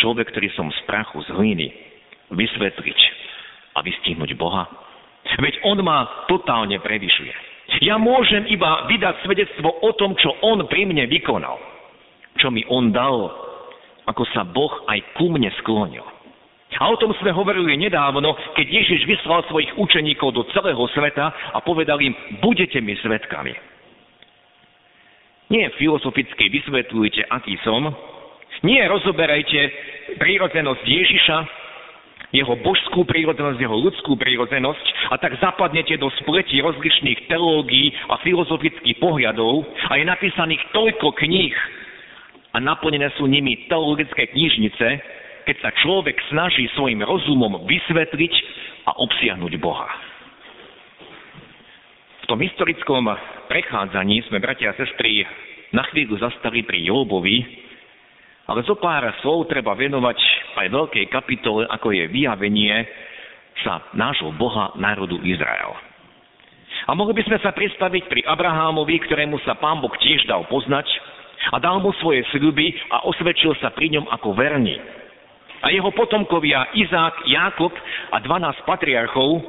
človek, 0.00 0.32
ktorý 0.32 0.48
som 0.56 0.72
z 0.72 0.80
prachu, 0.88 1.20
z 1.22 1.30
hliny, 1.36 1.68
vysvetliť 2.32 3.00
a 3.76 3.84
vystihnúť 3.84 4.34
Boha? 4.34 4.66
Veď 5.38 5.62
On 5.68 5.78
ma 5.84 6.26
totálne 6.26 6.80
prevyšuje. 6.80 7.32
Ja 7.86 8.00
môžem 8.00 8.50
iba 8.50 8.90
vydať 8.90 9.22
svedectvo 9.22 9.70
o 9.70 9.90
tom, 9.94 10.18
čo 10.18 10.34
On 10.42 10.58
pri 10.66 10.90
mne 10.90 11.06
vykonal. 11.06 11.60
Čo 12.40 12.50
mi 12.50 12.66
On 12.66 12.90
dal, 12.90 13.30
ako 14.10 14.22
sa 14.34 14.42
Boh 14.42 14.72
aj 14.90 14.98
ku 15.14 15.30
mne 15.30 15.52
sklonil. 15.62 16.02
A 16.80 16.88
o 16.88 16.96
tom 16.96 17.12
sme 17.18 17.34
hovorili 17.34 17.76
nedávno, 17.76 18.32
keď 18.56 18.66
Ježiš 18.66 19.04
vyslal 19.04 19.44
svojich 19.50 19.74
učeníkov 19.76 20.32
do 20.32 20.46
celého 20.54 20.80
sveta 20.96 21.28
a 21.52 21.58
povedal 21.60 22.00
im, 22.00 22.14
budete 22.40 22.80
mi 22.80 22.96
svetkami. 22.96 23.52
Nie 25.50 25.66
filozoficky 25.76 26.46
vysvetľujte, 26.46 27.26
aký 27.26 27.58
som, 27.66 27.90
nie 28.62 28.80
rozoberajte 28.84 29.60
prírodzenosť 30.20 30.84
Ježiša, 30.84 31.38
jeho 32.30 32.54
božskú 32.62 33.02
prírodzenosť, 33.02 33.58
jeho 33.58 33.74
ľudskú 33.74 34.14
prírodzenosť 34.14 35.10
a 35.10 35.18
tak 35.18 35.34
zapadnete 35.42 35.98
do 35.98 36.06
spleti 36.22 36.62
rozlišných 36.62 37.26
teológií 37.26 37.90
a 38.06 38.22
filozofických 38.22 39.02
pohľadov 39.02 39.66
a 39.90 39.98
je 39.98 40.04
napísaných 40.06 40.62
toľko 40.70 41.10
kníh 41.18 41.54
a 42.54 42.56
naplnené 42.62 43.10
sú 43.18 43.26
nimi 43.26 43.66
teologické 43.66 44.30
knižnice, 44.30 44.86
keď 45.46 45.56
sa 45.58 45.70
človek 45.82 46.14
snaží 46.30 46.70
svojim 46.78 47.02
rozumom 47.02 47.66
vysvetliť 47.66 48.34
a 48.86 48.94
obsiahnuť 49.02 49.52
Boha. 49.58 49.90
V 52.22 52.24
tom 52.30 52.38
historickom 52.38 53.10
prechádzaní 53.50 54.22
sme, 54.30 54.38
bratia 54.38 54.70
a 54.70 54.78
sestry, 54.78 55.26
na 55.74 55.82
chvíľu 55.90 56.18
zastali 56.22 56.62
pri 56.62 56.86
Jobovi, 56.86 57.42
ale 58.50 58.66
zo 58.66 58.74
pár 58.74 59.06
slov 59.22 59.46
treba 59.46 59.78
venovať 59.78 60.18
aj 60.58 60.66
veľkej 60.74 61.06
kapitole, 61.06 61.70
ako 61.70 61.94
je 61.94 62.10
vyjavenie 62.10 62.74
sa 63.62 63.86
nášho 63.94 64.34
Boha 64.34 64.74
národu 64.74 65.22
Izrael. 65.22 65.78
A 66.90 66.96
mohli 66.98 67.14
by 67.14 67.22
sme 67.30 67.38
sa 67.38 67.54
predstaviť 67.54 68.10
pri 68.10 68.26
Abrahámovi, 68.26 68.98
ktorému 69.06 69.38
sa 69.46 69.54
pán 69.54 69.78
Boh 69.78 69.94
tiež 70.02 70.26
dal 70.26 70.42
poznať, 70.50 70.90
a 71.48 71.56
dal 71.56 71.80
mu 71.80 71.88
svoje 71.96 72.20
sľuby 72.36 72.76
a 72.92 73.08
osvedčil 73.08 73.56
sa 73.64 73.72
pri 73.72 73.96
ňom 73.96 74.06
ako 74.12 74.36
verný. 74.36 74.76
A 75.64 75.72
jeho 75.72 75.88
potomkovia 75.92 76.72
Izák, 76.76 77.24
Jákob 77.28 77.72
a 78.12 78.16
12 78.20 78.68
patriarchov 78.68 79.40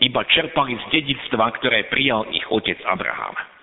iba 0.00 0.24
čerpali 0.28 0.76
z 0.76 0.84
dedictva, 0.92 1.52
ktoré 1.60 1.88
prijal 1.88 2.28
ich 2.32 2.44
otec 2.48 2.80
Abraham. 2.84 3.53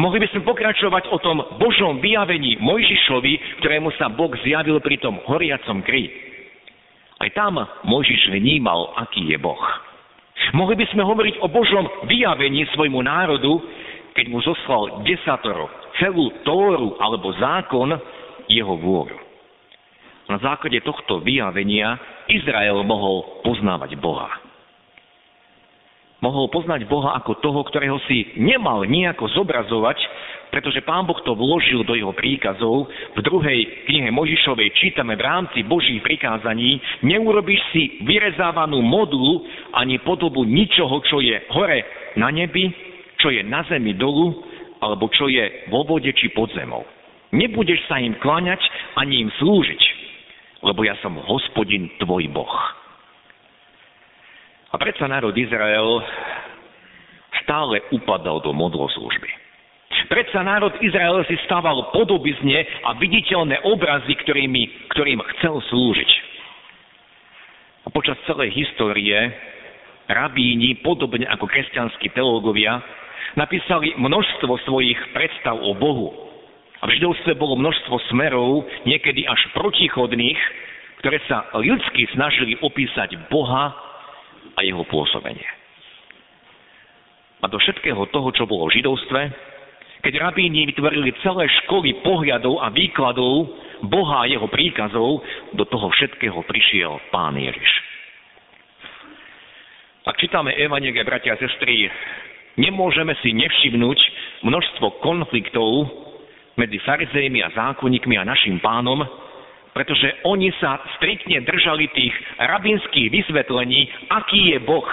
Mohli 0.00 0.24
by 0.24 0.28
sme 0.32 0.48
pokračovať 0.48 1.12
o 1.12 1.18
tom 1.20 1.44
Božom 1.60 2.00
vyjavení 2.00 2.56
Mojžišovi, 2.64 3.60
ktorému 3.60 3.92
sa 4.00 4.08
Boh 4.08 4.32
zjavil 4.40 4.80
pri 4.80 4.96
tom 4.96 5.20
horiacom 5.28 5.84
kry. 5.84 6.08
Aj 7.20 7.28
tam 7.36 7.60
Mojžiš 7.84 8.32
vnímal, 8.32 8.96
aký 8.96 9.28
je 9.28 9.38
Boh. 9.38 9.60
Mohli 10.56 10.80
by 10.80 10.86
sme 10.90 11.02
hovoriť 11.04 11.34
o 11.44 11.48
Božom 11.52 11.84
vyjavení 12.08 12.66
svojmu 12.72 13.04
národu, 13.04 13.62
keď 14.16 14.26
mu 14.32 14.40
zoslal 14.40 15.04
desatoro 15.04 15.68
celú 16.00 16.32
Tóru 16.42 16.96
alebo 16.96 17.32
zákon 17.36 17.92
jeho 18.48 18.74
vôľu. 18.80 19.18
Na 20.32 20.40
základe 20.40 20.80
tohto 20.80 21.20
vyjavenia 21.20 22.00
Izrael 22.32 22.80
mohol 22.82 23.44
poznávať 23.44 24.00
Boha. 24.00 24.51
Mohol 26.22 26.54
poznať 26.54 26.86
Boha 26.86 27.18
ako 27.18 27.42
toho, 27.42 27.66
ktorého 27.66 27.98
si 28.06 28.30
nemal 28.38 28.86
nejako 28.86 29.26
zobrazovať, 29.34 29.98
pretože 30.54 30.84
Pán 30.86 31.02
Boh 31.02 31.18
to 31.26 31.34
vložil 31.34 31.82
do 31.82 31.98
jeho 31.98 32.14
príkazov. 32.14 32.86
V 33.18 33.20
druhej 33.26 33.90
knihe 33.90 34.14
Možišovej 34.14 34.70
čítame 34.78 35.18
v 35.18 35.26
rámci 35.26 35.66
Božích 35.66 35.98
prikázaní, 35.98 36.78
neurobíš 37.02 37.58
si 37.74 37.82
vyrezávanú 38.06 38.78
modulu 38.86 39.42
ani 39.74 39.98
podobu 40.06 40.46
ničoho, 40.46 41.02
čo 41.10 41.18
je 41.18 41.42
hore 41.50 41.82
na 42.14 42.30
nebi, 42.30 42.70
čo 43.18 43.34
je 43.34 43.42
na 43.42 43.66
zemi 43.66 43.98
dolu 43.98 44.46
alebo 44.78 45.10
čo 45.10 45.26
je 45.26 45.66
vo 45.74 45.82
vode 45.82 46.10
či 46.14 46.30
pod 46.30 46.54
zemou. 46.54 46.86
Nebudeš 47.34 47.82
sa 47.90 47.98
im 47.98 48.14
kláňať 48.20 48.60
ani 48.94 49.26
im 49.26 49.30
slúžiť, 49.42 49.82
lebo 50.62 50.84
ja 50.86 50.94
som 51.02 51.18
hospodin 51.18 51.88
tvoj 51.98 52.30
Boh. 52.30 52.81
A 54.72 54.80
predsa 54.80 55.04
národ 55.04 55.36
Izrael 55.36 56.00
stále 57.44 57.84
upadal 57.92 58.40
do 58.40 58.56
modloslúžby. 58.56 59.28
Predsa 60.08 60.40
národ 60.40 60.72
Izrael 60.80 61.20
si 61.28 61.36
stával 61.44 61.92
podobizne 61.92 62.64
a 62.88 62.96
viditeľné 62.96 63.60
obrazy, 63.68 64.16
ktorými, 64.24 64.88
ktorým 64.96 65.20
chcel 65.36 65.60
slúžiť. 65.68 66.10
A 67.84 67.88
Počas 67.92 68.16
celej 68.24 68.56
histórie 68.56 69.16
rabíni, 70.08 70.80
podobne 70.80 71.28
ako 71.28 71.44
kresťanskí 71.44 72.16
teológovia, 72.16 72.80
napísali 73.36 73.92
množstvo 74.00 74.52
svojich 74.64 74.98
predstav 75.12 75.60
o 75.60 75.76
Bohu. 75.76 76.08
A 76.82 76.88
v 76.88 76.98
židovstve 76.98 77.36
bolo 77.38 77.54
množstvo 77.60 78.10
smerov, 78.10 78.64
niekedy 78.88 79.28
až 79.28 79.38
protichodných, 79.54 80.40
ktoré 81.04 81.20
sa 81.28 81.46
ľudsky 81.54 82.08
snažili 82.16 82.58
opísať 82.58 83.14
Boha 83.30 83.91
a 84.56 84.64
jeho 84.64 84.84
pôsobenie. 84.88 85.46
A 87.42 87.50
do 87.50 87.58
všetkého 87.58 88.06
toho, 88.14 88.28
čo 88.30 88.46
bolo 88.46 88.70
v 88.70 88.78
židovstve, 88.78 89.20
keď 90.02 90.14
rabíni 90.18 90.66
vytvorili 90.66 91.14
celé 91.22 91.46
školy 91.62 92.02
pohľadov 92.02 92.58
a 92.58 92.70
výkladov 92.74 93.50
Boha 93.86 94.26
a 94.26 94.30
jeho 94.30 94.46
príkazov, 94.46 95.22
do 95.54 95.64
toho 95.66 95.90
všetkého 95.90 96.38
prišiel 96.46 97.02
Pán 97.10 97.34
Ježiš. 97.34 97.70
Ak 100.02 100.18
čítame 100.18 100.54
Evangelie, 100.58 101.06
bratia 101.06 101.34
a 101.34 101.38
sestry, 101.38 101.86
nemôžeme 102.58 103.14
si 103.22 103.30
nevšimnúť 103.30 103.98
množstvo 104.42 104.98
konfliktov 104.98 105.86
medzi 106.58 106.78
farizejmi 106.82 107.38
a 107.42 107.54
zákonníkmi 107.54 108.18
a 108.18 108.26
našim 108.26 108.58
pánom, 108.58 109.02
pretože 109.72 110.20
oni 110.28 110.52
sa 110.60 110.80
striktne 111.00 111.40
držali 111.48 111.88
tých 111.96 112.12
rabinských 112.36 113.08
vysvetlení, 113.08 113.88
aký 114.12 114.56
je 114.56 114.58
Boh, 114.60 114.84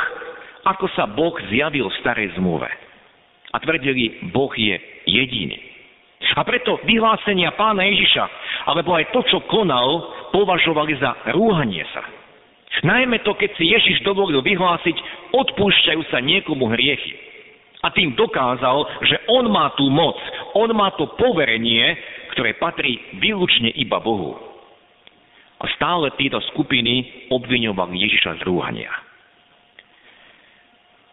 ako 0.64 0.88
sa 0.96 1.08
Boh 1.08 1.36
zjavil 1.52 1.92
v 1.92 2.00
starej 2.00 2.36
zmluve. 2.40 2.68
A 3.52 3.58
tvrdili, 3.60 4.32
Boh 4.32 4.52
je 4.56 4.80
jediný. 5.08 5.60
A 6.36 6.44
preto 6.44 6.80
vyhlásenia 6.84 7.56
pána 7.56 7.88
Ježiša, 7.88 8.24
alebo 8.68 8.96
aj 8.96 9.12
to, 9.16 9.24
čo 9.28 9.40
konal, 9.48 10.04
považovali 10.36 10.96
za 11.00 11.16
rúhanie 11.32 11.84
sa. 11.96 12.04
Najmä 12.80 13.26
to, 13.26 13.36
keď 13.36 13.50
si 13.58 13.66
Ježiš 13.72 14.06
dovolil 14.06 14.40
vyhlásiť, 14.40 14.96
odpúšťajú 15.36 16.02
sa 16.08 16.24
niekomu 16.24 16.70
hriechy. 16.72 17.18
A 17.80 17.92
tým 17.96 18.14
dokázal, 18.14 19.08
že 19.08 19.24
on 19.32 19.48
má 19.48 19.72
tú 19.80 19.88
moc, 19.88 20.20
on 20.54 20.70
má 20.76 20.92
to 21.00 21.08
poverenie, 21.16 21.96
ktoré 22.36 22.60
patrí 22.60 23.00
výlučne 23.20 23.72
iba 23.80 24.04
Bohu. 24.04 24.49
A 25.60 25.66
stále 25.76 26.16
títo 26.16 26.40
skupiny 26.56 27.28
obviňovali 27.28 27.96
Ježiša 28.00 28.40
z 28.40 28.42
rúhania. 28.48 28.92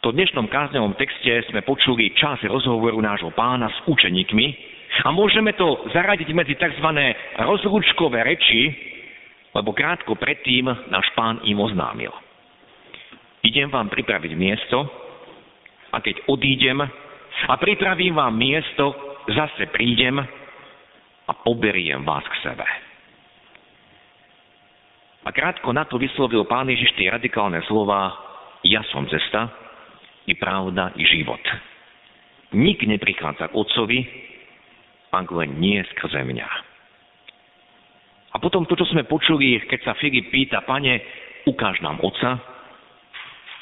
V 0.07 0.15
dnešnom 0.15 0.47
kázňovom 0.47 0.95
texte 0.95 1.51
sme 1.51 1.67
počuli 1.67 2.15
čas 2.15 2.39
rozhovoru 2.47 2.95
nášho 3.03 3.35
pána 3.35 3.67
s 3.67 3.79
učeníkmi 3.91 4.47
a 5.03 5.11
môžeme 5.11 5.51
to 5.59 5.83
zaradiť 5.91 6.31
medzi 6.31 6.55
tzv. 6.55 6.89
rozlúčkové 7.43 8.23
reči, 8.23 8.71
lebo 9.51 9.75
krátko 9.75 10.15
predtým 10.15 10.71
náš 10.95 11.11
pán 11.19 11.43
im 11.43 11.59
oznámil. 11.59 12.15
Idem 13.43 13.67
vám 13.67 13.91
pripraviť 13.91 14.33
miesto 14.39 14.87
a 15.91 15.99
keď 15.99 16.23
odídem 16.31 16.79
a 17.51 17.55
pripravím 17.59 18.15
vám 18.15 18.39
miesto, 18.39 18.95
zase 19.27 19.67
prídem 19.75 20.23
a 21.27 21.33
poberiem 21.43 22.07
vás 22.07 22.23
k 22.31 22.47
sebe. 22.47 22.86
A 25.27 25.35
krátko 25.35 25.75
na 25.75 25.83
to 25.83 25.99
vyslovil 25.99 26.47
pán 26.47 26.71
Ježiš 26.71 26.95
tie 26.95 27.11
radikálne 27.11 27.59
slova 27.67 28.15
Ja 28.63 28.87
som 28.95 29.11
cesta, 29.11 29.51
i 30.27 30.35
pravda, 30.39 30.95
i 30.95 31.03
život. 31.03 31.43
Nik 32.55 32.87
neprichádza 32.87 33.51
k 33.51 33.57
Otcovi, 33.59 34.07
ak 35.11 35.27
len 35.35 35.59
nie 35.59 35.83
skrze 35.95 36.23
mňa. 36.23 36.49
A 38.35 38.37
potom 38.39 38.69
to, 38.71 38.79
čo 38.79 38.87
sme 38.91 39.09
počuli, 39.09 39.59
keď 39.67 39.81
sa 39.83 39.99
Filip 39.99 40.31
pýta, 40.31 40.63
pane, 40.63 41.03
ukáž 41.47 41.83
nám 41.83 41.99
Otca 42.07 42.39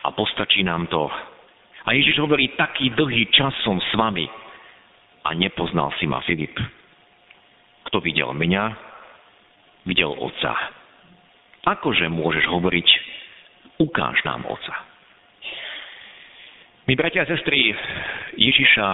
a 0.04 0.08
postačí 0.12 0.60
nám 0.66 0.88
to. 0.92 1.08
A 1.84 1.96
Ježiš 1.96 2.20
hovorí, 2.20 2.52
taký 2.60 2.92
dlhý 2.92 3.28
čas 3.32 3.56
som 3.64 3.80
s 3.80 3.92
vami 3.96 4.28
a 5.24 5.32
nepoznal 5.32 5.92
si 5.96 6.04
ma 6.04 6.20
Filip. 6.28 6.52
Kto 7.88 8.04
videl 8.04 8.36
mňa, 8.36 8.64
videl 9.88 10.12
Otca. 10.12 10.83
Akože 11.64 12.12
môžeš 12.12 12.44
hovoriť, 12.44 12.88
ukáž 13.80 14.20
nám 14.28 14.44
Oca. 14.44 14.74
My, 16.84 16.92
bratia 16.92 17.24
a 17.24 17.30
sestry, 17.30 17.72
Ježiša 18.36 18.86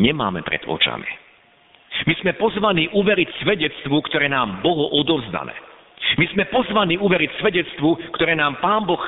nemáme 0.00 0.40
pred 0.40 0.64
očami. 0.64 1.08
My 2.08 2.14
sme 2.24 2.32
pozvaní 2.40 2.88
uveriť 2.96 3.44
svedectvu, 3.44 4.00
ktoré 4.08 4.32
nám 4.32 4.64
bolo 4.64 4.88
odovzdané. 4.96 5.52
My 6.16 6.26
sme 6.32 6.48
pozvaní 6.48 6.96
uveriť 6.96 7.30
svedectvu, 7.44 8.16
ktoré 8.16 8.32
nám 8.32 8.56
Pán 8.64 8.88
Boh 8.88 9.00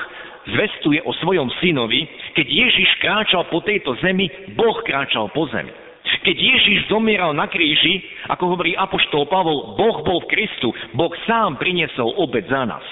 zvestuje 0.53 1.01
o 1.01 1.11
svojom 1.17 1.49
synovi, 1.63 2.05
keď 2.37 2.45
Ježiš 2.45 2.89
kráčal 3.01 3.49
po 3.49 3.65
tejto 3.65 3.97
zemi, 4.05 4.29
Boh 4.53 4.77
kráčal 4.85 5.33
po 5.33 5.49
zemi. 5.49 5.73
Keď 6.03 6.35
Ježiš 6.35 6.91
zomieral 6.91 7.31
na 7.31 7.47
kríži, 7.47 8.03
ako 8.27 8.55
hovorí 8.55 8.75
apoštol 8.75 9.23
Pavol, 9.27 9.79
Boh 9.79 10.03
bol 10.03 10.19
v 10.23 10.29
Kristu, 10.35 10.75
Boh 10.95 11.11
sám 11.23 11.55
priniesol 11.55 12.11
obed 12.19 12.43
za 12.47 12.67
nás. 12.67 12.83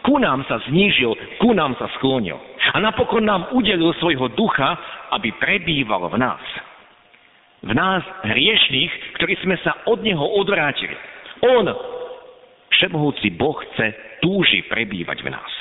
Ku 0.00 0.16
nám 0.16 0.48
sa 0.48 0.56
znížil, 0.68 1.12
ku 1.36 1.52
nám 1.52 1.76
sa 1.76 1.92
sklonil. 2.00 2.40
A 2.72 2.80
napokon 2.80 3.28
nám 3.28 3.52
udelil 3.52 3.92
svojho 4.00 4.32
ducha, 4.32 4.80
aby 5.12 5.28
prebýval 5.36 6.08
v 6.08 6.16
nás. 6.16 6.42
V 7.62 7.72
nás 7.76 8.02
hriešných, 8.24 9.20
ktorí 9.20 9.36
sme 9.44 9.60
sa 9.60 9.84
od 9.86 10.00
Neho 10.00 10.24
odvrátili. 10.24 10.96
On, 11.44 11.68
všemohúci 12.72 13.36
Boh, 13.36 13.54
chce, 13.54 14.18
túži 14.24 14.64
prebývať 14.66 15.20
v 15.20 15.30
nás. 15.30 15.52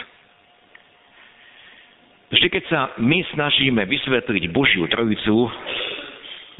Vždy, 2.32 2.48
keď 2.48 2.64
sa 2.72 2.80
my 2.96 3.28
snažíme 3.36 3.84
vysvetliť 3.84 4.44
Božiu 4.56 4.88
Trojicu, 4.88 5.52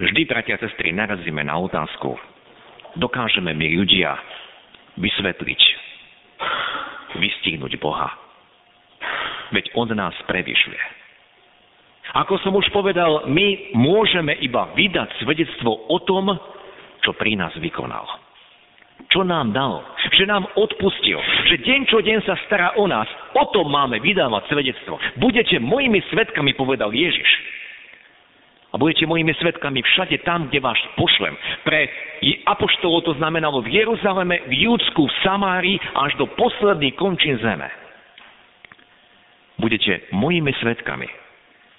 Vždy, 0.02 0.26
bratia 0.26 0.58
a 0.58 0.62
sestry, 0.66 0.90
narazíme 0.90 1.46
na 1.46 1.62
otázku. 1.62 2.18
Dokážeme 2.98 3.54
my 3.54 3.68
ľudia 3.78 4.18
vysvetliť, 4.98 5.62
vystihnúť 7.22 7.78
Boha. 7.78 8.10
Veď 9.54 9.70
On 9.78 9.86
nás 9.94 10.18
prevyšuje. 10.26 10.82
Ako 12.18 12.42
som 12.42 12.58
už 12.58 12.66
povedal, 12.74 13.30
my 13.30 13.78
môžeme 13.78 14.34
iba 14.42 14.74
vydať 14.74 15.22
svedectvo 15.22 15.86
o 15.86 15.98
tom, 16.02 16.34
čo 17.06 17.14
pri 17.14 17.38
nás 17.38 17.54
vykonal. 17.62 18.04
Čo 19.14 19.22
nám 19.22 19.54
dal? 19.54 19.86
Že 20.18 20.26
nám 20.26 20.50
odpustil. 20.58 21.22
Že 21.46 21.56
deň 21.62 21.80
čo 21.94 22.02
deň 22.02 22.20
sa 22.26 22.42
stará 22.50 22.74
o 22.74 22.90
nás. 22.90 23.06
O 23.38 23.46
tom 23.54 23.70
máme 23.70 24.02
vydávať 24.02 24.50
svedectvo. 24.50 24.98
Budete 25.22 25.62
mojimi 25.62 26.02
svetkami, 26.10 26.58
povedal 26.58 26.90
Ježiš. 26.90 27.51
A 28.72 28.80
budete 28.80 29.04
mojimi 29.04 29.36
svetkami 29.36 29.84
všade 29.84 30.24
tam, 30.24 30.48
kde 30.48 30.64
vás 30.64 30.80
pošlem. 30.96 31.36
Pre 31.68 31.80
apoštolov 32.48 33.04
to 33.04 33.14
znamenalo 33.20 33.60
v 33.60 33.84
Jeruzaleme, 33.84 34.48
v 34.48 34.64
Júdsku, 34.64 35.12
v 35.12 35.16
Samárii 35.28 35.76
až 35.76 36.16
do 36.16 36.24
posledných 36.40 36.96
končín 36.96 37.36
zeme. 37.44 37.68
Budete 39.60 40.08
mojimi 40.16 40.56
svetkami 40.64 41.06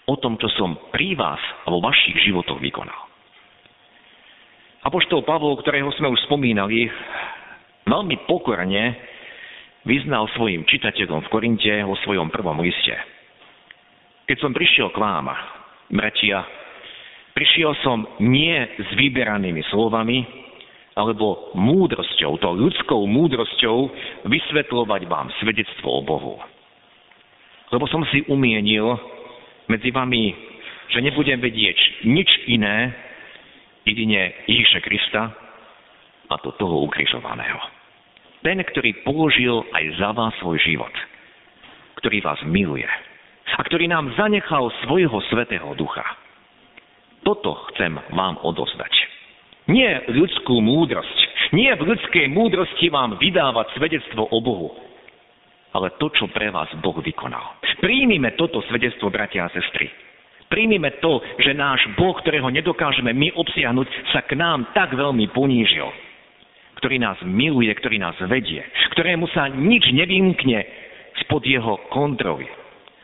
o 0.04 0.20
tom, 0.20 0.36
čo 0.36 0.52
som 0.52 0.76
pri 0.92 1.16
vás 1.16 1.40
a 1.64 1.72
vo 1.72 1.80
vašich 1.80 2.28
životoch 2.28 2.60
vykonal. 2.60 3.08
Apoštol 4.84 5.24
Pavol, 5.24 5.56
ktorého 5.62 5.88
sme 5.96 6.12
už 6.12 6.26
spomínali, 6.28 6.90
veľmi 7.88 8.26
pokorne 8.28 8.98
vyznal 9.88 10.28
svojim 10.34 10.66
čitateľom 10.68 11.24
v 11.24 11.30
Korinte 11.32 11.72
vo 11.88 11.96
svojom 12.04 12.28
prvom 12.28 12.60
liste. 12.60 12.94
Keď 14.28 14.36
som 14.42 14.52
prišiel 14.54 14.90
k 14.90 14.98
vám, 14.98 15.30
bratia, 15.90 16.42
Prišiel 17.32 17.72
som 17.80 18.04
nie 18.20 18.54
s 18.76 18.88
vyberanými 18.92 19.64
slovami, 19.72 20.42
alebo 20.92 21.52
múdrosťou, 21.56 22.36
to 22.36 22.48
ľudskou 22.52 23.08
múdrosťou 23.08 23.76
vysvetľovať 24.28 25.02
vám 25.08 25.32
svedectvo 25.40 25.88
o 25.88 26.00
Bohu. 26.04 26.36
Lebo 27.72 27.88
som 27.88 28.04
si 28.12 28.20
umienil 28.28 28.92
medzi 29.72 29.88
vami, 29.88 30.36
že 30.92 31.00
nebudem 31.00 31.40
vedieť 31.40 32.04
nič 32.04 32.28
iné, 32.52 32.92
jedine 33.88 34.36
Ježiša 34.44 34.80
Krista 34.84 35.32
a 36.28 36.34
to 36.44 36.52
toho 36.60 36.84
ukrižovaného. 36.84 37.58
Ten, 38.44 38.60
ktorý 38.60 39.00
položil 39.06 39.64
aj 39.72 39.84
za 39.96 40.10
vás 40.12 40.36
svoj 40.44 40.60
život, 40.60 40.92
ktorý 41.96 42.20
vás 42.20 42.44
miluje 42.44 42.88
a 43.52 43.60
ktorý 43.64 43.88
nám 43.88 44.12
zanechal 44.20 44.68
svojho 44.84 45.16
svetého 45.32 45.72
ducha 45.80 46.04
toto 47.22 47.54
chcem 47.72 47.94
vám 48.14 48.38
odozdať. 48.42 48.90
Nie 49.70 50.02
ľudskú 50.10 50.58
múdrosť. 50.58 51.18
Nie 51.54 51.78
v 51.78 51.94
ľudskej 51.94 52.26
múdrosti 52.32 52.90
vám 52.90 53.20
vydávať 53.20 53.78
svedectvo 53.78 54.26
o 54.26 54.38
Bohu, 54.42 54.72
ale 55.76 55.94
to, 56.00 56.08
čo 56.10 56.26
pre 56.32 56.50
vás 56.50 56.68
Boh 56.80 56.96
vykonal. 56.98 57.60
Príjmime 57.78 58.34
toto 58.34 58.64
svedectvo, 58.66 59.12
bratia 59.12 59.46
a 59.46 59.52
sestry. 59.52 59.86
Príjmime 60.48 61.00
to, 61.00 61.20
že 61.40 61.56
náš 61.56 61.84
Boh, 61.96 62.16
ktorého 62.18 62.48
nedokážeme 62.52 63.12
my 63.12 63.32
obsiahnuť, 63.36 63.88
sa 64.12 64.20
k 64.24 64.36
nám 64.36 64.72
tak 64.76 64.92
veľmi 64.92 65.28
ponížil. 65.32 65.88
Ktorý 66.80 66.98
nás 66.98 67.20
miluje, 67.22 67.70
ktorý 67.72 68.02
nás 68.02 68.16
vedie, 68.26 68.64
ktorému 68.96 69.30
sa 69.30 69.46
nič 69.46 69.92
nevymkne 69.94 70.60
spod 71.24 71.46
jeho 71.46 71.78
kontroly 71.92 72.48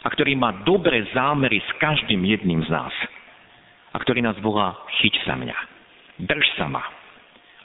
a 0.02 0.09
ktorý 0.11 0.35
má 0.35 0.64
dobré 0.66 1.07
zámery 1.14 1.62
s 1.62 1.70
každým 1.78 2.24
jedným 2.26 2.64
z 2.66 2.70
nás 2.74 2.92
a 3.92 3.96
ktorý 3.98 4.20
nás 4.20 4.37
volá 4.44 4.77
chyť 5.01 5.14
sa 5.24 5.35
mňa, 5.37 5.59
drž 6.29 6.46
sa 6.61 6.66
ma. 6.68 6.85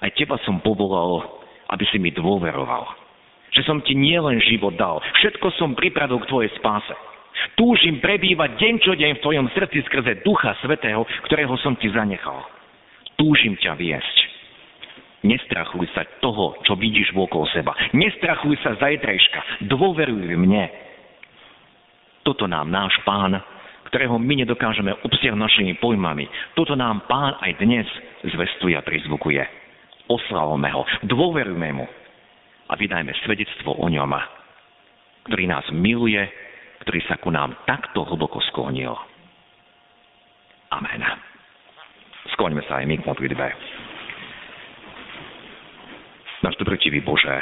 Aj 0.03 0.11
teba 0.15 0.35
som 0.43 0.59
povolal, 0.59 1.23
aby 1.71 1.83
si 1.87 1.97
mi 1.99 2.11
dôveroval. 2.11 2.83
Že 3.53 3.61
som 3.63 3.77
ti 3.85 3.93
nielen 3.93 4.41
život 4.43 4.75
dal, 4.75 4.99
všetko 5.21 5.47
som 5.55 5.77
pripravil 5.77 6.19
k 6.23 6.29
tvojej 6.29 6.51
spáse. 6.59 6.95
Túžim 7.53 8.01
prebývať 8.01 8.55
deň 8.57 8.73
čo 8.81 8.93
deň 8.93 9.11
v 9.19 9.23
tvojom 9.23 9.47
srdci 9.53 9.83
skrze 9.89 10.25
Ducha 10.25 10.57
Svetého, 10.61 11.05
ktorého 11.29 11.53
som 11.61 11.77
ti 11.77 11.89
zanechal. 11.91 12.39
Túžim 13.17 13.57
ťa 13.57 13.77
viesť. 13.77 14.17
Nestrachuj 15.23 15.87
sa 15.95 16.03
toho, 16.19 16.59
čo 16.67 16.75
vidíš 16.75 17.15
vôkol 17.15 17.47
seba. 17.55 17.71
Nestrachuj 17.95 18.59
sa 18.59 18.75
zajtrajška. 18.75 19.71
Dôveruj 19.71 20.35
mne. 20.35 20.67
Toto 22.27 22.43
nám 22.43 22.67
náš 22.67 22.91
pán, 23.07 23.39
ktorého 23.93 24.17
my 24.17 24.41
nedokážeme 24.41 24.89
obsiahnuť 25.05 25.37
našimi 25.37 25.77
pojmami, 25.77 26.25
toto 26.57 26.73
nám 26.73 27.05
pán 27.05 27.37
aj 27.45 27.61
dnes 27.61 27.85
zvestuje 28.25 28.73
a 28.73 28.81
prizvukuje. 28.81 29.45
Oslavome 30.09 30.65
ho, 30.73 30.81
dôverujme 31.05 31.69
mu 31.77 31.85
a 32.65 32.73
vydajme 32.73 33.13
svedectvo 33.21 33.77
o 33.77 33.85
ňom, 33.85 34.17
ktorý 35.29 35.45
nás 35.45 35.61
miluje, 35.69 36.25
ktorý 36.81 37.05
sa 37.05 37.21
ku 37.21 37.29
nám 37.29 37.53
takto 37.69 38.01
hlboko 38.01 38.41
sklonil. 38.49 38.97
Amen. 40.73 41.05
Skloňme 42.33 42.65
sa 42.65 42.81
aj 42.81 42.89
my 42.89 42.97
k 42.97 43.05
modlitbe. 43.05 43.47
Náš 46.41 46.57
dobrotivý 46.57 46.97
Bože, 47.05 47.37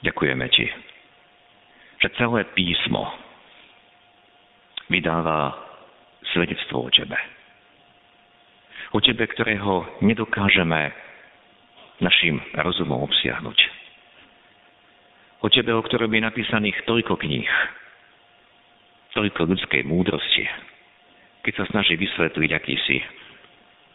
ďakujeme 0.00 0.48
Ti, 0.48 0.66
že 2.00 2.08
celé 2.16 2.48
písmo 2.56 3.19
vydáva 4.90 5.54
svedectvo 6.34 6.86
o 6.86 6.90
Tebe. 6.90 7.16
O 8.90 8.98
Tebe, 8.98 9.24
ktorého 9.30 10.02
nedokážeme 10.02 10.90
našim 12.02 12.42
rozumom 12.58 13.06
obsiahnuť. 13.06 13.58
O 15.40 15.48
Tebe, 15.48 15.72
o 15.72 15.80
ktorom 15.80 16.10
je 16.10 16.20
napísaných 16.20 16.82
toľko 16.84 17.16
kníh, 17.22 17.48
toľko 19.14 19.40
ľudskej 19.46 19.82
múdrosti, 19.86 20.44
keď 21.46 21.52
sa 21.54 21.64
snaží 21.72 21.96
vysvetliť, 21.96 22.50
aký 22.52 22.76
si, 22.84 22.98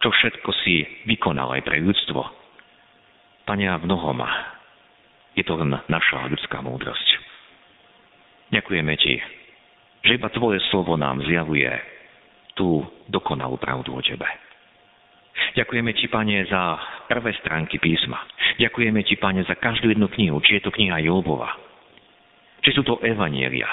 čo 0.01 0.09
všetko 0.09 0.49
si 0.65 0.81
vykonal 1.05 1.59
aj 1.59 1.61
pre 1.67 1.83
ľudstvo, 1.83 2.23
Pane, 3.45 3.69
a 3.69 3.77
v 3.77 3.85
mnohom 3.85 4.25
je 5.37 5.45
to 5.45 5.53
len 5.53 5.69
naša 5.85 6.25
ľudská 6.33 6.65
múdrosť. 6.65 7.07
Ďakujeme 8.49 8.93
Ti, 8.97 9.15
že 10.05 10.21
iba 10.21 10.29
Tvoje 10.29 10.61
slovo 10.69 10.93
nám 10.93 11.25
zjavuje 11.25 11.67
tú 12.53 12.85
dokonalú 13.09 13.57
pravdu 13.57 13.97
o 13.97 14.01
Tebe. 14.05 14.29
Ďakujeme 15.57 15.91
Ti, 15.97 16.07
Pane, 16.07 16.45
za 16.47 16.79
prvé 17.09 17.33
stránky 17.41 17.81
písma. 17.81 18.21
Ďakujeme 18.61 19.01
Ti, 19.03 19.15
Pane, 19.17 19.41
za 19.43 19.57
každú 19.57 19.91
jednu 19.91 20.07
knihu, 20.13 20.37
či 20.45 20.61
je 20.61 20.63
to 20.63 20.71
kniha 20.71 21.03
Jobova, 21.03 21.51
či 22.63 22.71
sú 22.71 22.85
to 22.85 23.01
evanielia, 23.03 23.67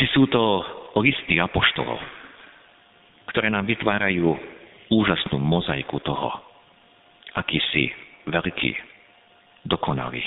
či 0.00 0.08
sú 0.10 0.26
to 0.26 0.64
listy 0.98 1.38
apoštolov, 1.38 2.00
ktoré 3.30 3.52
nám 3.52 3.68
vytvárajú 3.68 4.34
úžasnú 4.90 5.38
mozaiku 5.38 6.02
toho, 6.02 6.34
aký 7.38 7.62
si 7.70 7.94
veľký, 8.26 8.74
dokonalý. 9.68 10.24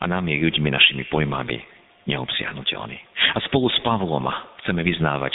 A 0.00 0.08
nám 0.08 0.32
ľuďmi 0.32 0.72
našimi 0.72 1.04
pojmami 1.12 1.79
neobsiahnutelný. 2.08 2.98
A 3.34 3.38
spolu 3.48 3.68
s 3.68 3.78
Pavlom 3.84 4.28
chceme 4.64 4.80
vyznávať, 4.84 5.34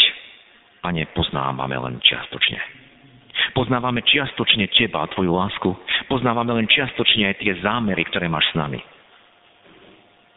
Pane, 0.85 1.09
poznávame 1.17 1.73
len 1.81 1.97
čiastočne. 1.97 2.61
Poznávame 3.57 4.05
čiastočne 4.05 4.69
Teba 4.69 5.01
a 5.01 5.09
Tvoju 5.09 5.33
lásku. 5.33 5.69
Poznávame 6.05 6.53
len 6.53 6.69
čiastočne 6.69 7.33
aj 7.33 7.41
tie 7.41 7.57
zámery, 7.65 8.05
ktoré 8.05 8.29
máš 8.29 8.45
s 8.53 8.55
nami. 8.55 8.79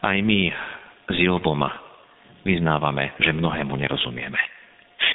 Aj 0.01 0.17
my 0.17 0.39
s 1.05 1.15
Jobom 1.21 1.61
vyznávame, 2.41 3.13
že 3.21 3.29
mnohému 3.29 3.77
nerozumieme. 3.77 4.39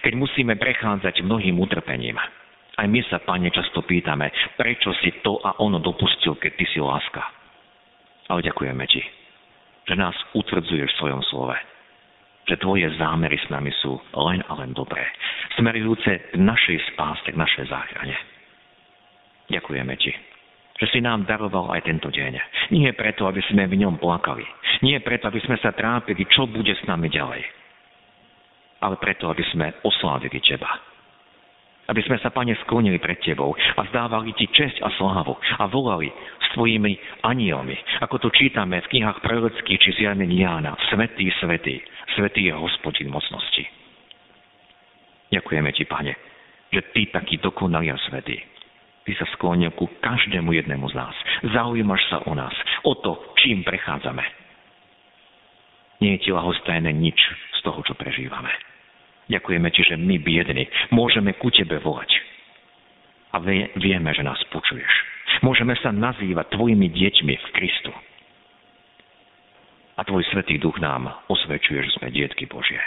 Keď 0.07 0.13
musíme 0.15 0.55
prechádzať 0.55 1.25
mnohým 1.25 1.57
utrpením, 1.59 2.21
aj 2.75 2.87
my 2.87 3.01
sa, 3.11 3.19
Pane, 3.23 3.51
často 3.51 3.83
pýtame, 3.83 4.31
prečo 4.55 4.95
si 5.03 5.23
to 5.23 5.39
a 5.43 5.59
ono 5.59 5.79
dopustil, 5.79 6.39
keď 6.39 6.53
Ty 6.55 6.65
si 6.71 6.79
láska. 6.79 7.23
Ale 8.31 8.45
ďakujeme 8.45 8.85
Ti, 8.87 9.03
že 9.85 9.95
nás 9.97 10.17
utvrdzuješ 10.33 10.91
v 10.93 10.99
svojom 11.01 11.23
slove. 11.29 11.57
Že 12.45 12.61
Tvoje 12.61 12.89
zámery 13.01 13.41
s 13.41 13.49
nami 13.49 13.73
sú 13.81 13.97
len 14.21 14.45
a 14.45 14.53
len 14.61 14.77
dobré. 14.77 15.01
Smerujúce 15.57 16.33
k 16.33 16.37
našej 16.37 16.93
spáste, 16.93 17.33
k 17.33 17.41
našej 17.41 17.73
záchrane. 17.73 18.17
Ďakujeme 19.49 19.95
Ti, 19.97 20.13
že 20.81 20.87
si 20.93 21.01
nám 21.01 21.25
daroval 21.25 21.73
aj 21.73 21.89
tento 21.89 22.09
deň. 22.13 22.33
Nie 22.73 22.93
preto, 22.93 23.29
aby 23.29 23.41
sme 23.49 23.69
v 23.69 23.81
ňom 23.81 23.97
plakali. 24.01 24.45
Nie 24.85 25.01
preto, 25.01 25.29
aby 25.29 25.41
sme 25.45 25.57
sa 25.61 25.73
trápili, 25.73 26.25
čo 26.29 26.49
bude 26.49 26.73
s 26.73 26.85
nami 26.85 27.09
ďalej. 27.09 27.45
Ale 28.85 29.01
preto, 29.01 29.33
aby 29.33 29.45
sme 29.49 29.73
oslávili 29.81 30.41
Teba 30.45 30.95
aby 31.85 32.01
sme 32.01 32.17
sa, 32.21 32.33
Pane, 32.33 32.57
sklonili 32.65 32.97
pred 32.97 33.21
Tebou 33.21 33.53
a 33.53 33.83
zdávali 33.93 34.33
Ti 34.33 34.47
česť 34.49 34.81
a 34.81 34.89
slávu 34.97 35.37
a 35.61 35.69
volali 35.69 36.09
s 36.55 36.63
Tvojimi 36.63 36.95
anielmi, 37.27 37.75
ako 37.99 38.23
to 38.23 38.29
čítame 38.31 38.79
v 38.79 38.91
knihách 38.95 39.27
prorockých 39.27 39.75
či 39.75 39.91
zjavení 39.99 40.47
Jána. 40.47 40.79
Svetý, 40.87 41.27
svetý, 41.43 41.83
svetý 42.15 42.47
je 42.47 42.55
hospodin 42.55 43.11
mocnosti. 43.11 43.67
Ďakujeme 45.35 45.75
Ti, 45.75 45.83
Pane, 45.91 46.15
že 46.71 46.95
Ty 46.95 47.11
taký 47.11 47.43
dokonalý 47.43 47.91
a 47.91 47.99
svetý. 48.07 48.39
Ty 49.03 49.13
sa 49.19 49.27
sklonil 49.35 49.75
ku 49.75 49.91
každému 49.99 50.55
jednému 50.55 50.87
z 50.91 50.95
nás. 50.95 51.17
Zaujímaš 51.43 52.07
sa 52.07 52.23
o 52.23 52.33
nás, 52.39 52.55
o 52.87 52.95
to, 53.03 53.35
čím 53.43 53.67
prechádzame. 53.67 54.23
Nie 56.07 56.23
je 56.23 56.31
Ti 56.31 56.39
lahostajné 56.39 56.95
nič 56.95 57.19
z 57.59 57.61
toho, 57.67 57.83
čo 57.83 57.99
prežívame. 57.99 58.55
Ďakujeme 59.27 59.69
Ti, 59.75 59.83
že 59.91 59.97
my 59.99 60.23
biedni 60.23 60.71
môžeme 60.95 61.35
ku 61.35 61.51
Tebe 61.51 61.83
volať. 61.83 62.15
A 63.35 63.43
vieme, 63.75 64.15
že 64.15 64.23
nás 64.23 64.39
počuješ. 64.55 65.14
Môžeme 65.43 65.75
sa 65.81 65.91
nazývať 65.91 66.55
Tvojimi 66.55 66.93
deťmi 66.93 67.35
v 67.35 67.47
Kristu. 67.57 67.93
A 69.95 70.01
Tvoj 70.03 70.27
Svetý 70.31 70.59
Duch 70.59 70.79
nám 70.79 71.11
osvedčuje, 71.31 71.83
že 71.87 71.95
sme 71.99 72.15
dietky 72.15 72.47
Božie. 72.47 72.79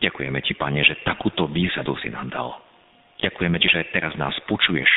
Ďakujeme 0.00 0.38
Ti, 0.42 0.54
Pane, 0.56 0.82
že 0.82 1.02
takúto 1.04 1.46
výsadu 1.50 1.94
si 2.00 2.08
nám 2.10 2.30
dal. 2.32 2.56
Ďakujeme 3.20 3.56
Ti, 3.60 3.68
že 3.68 3.90
teraz 3.92 4.16
nás 4.16 4.34
počuješ. 4.48 4.88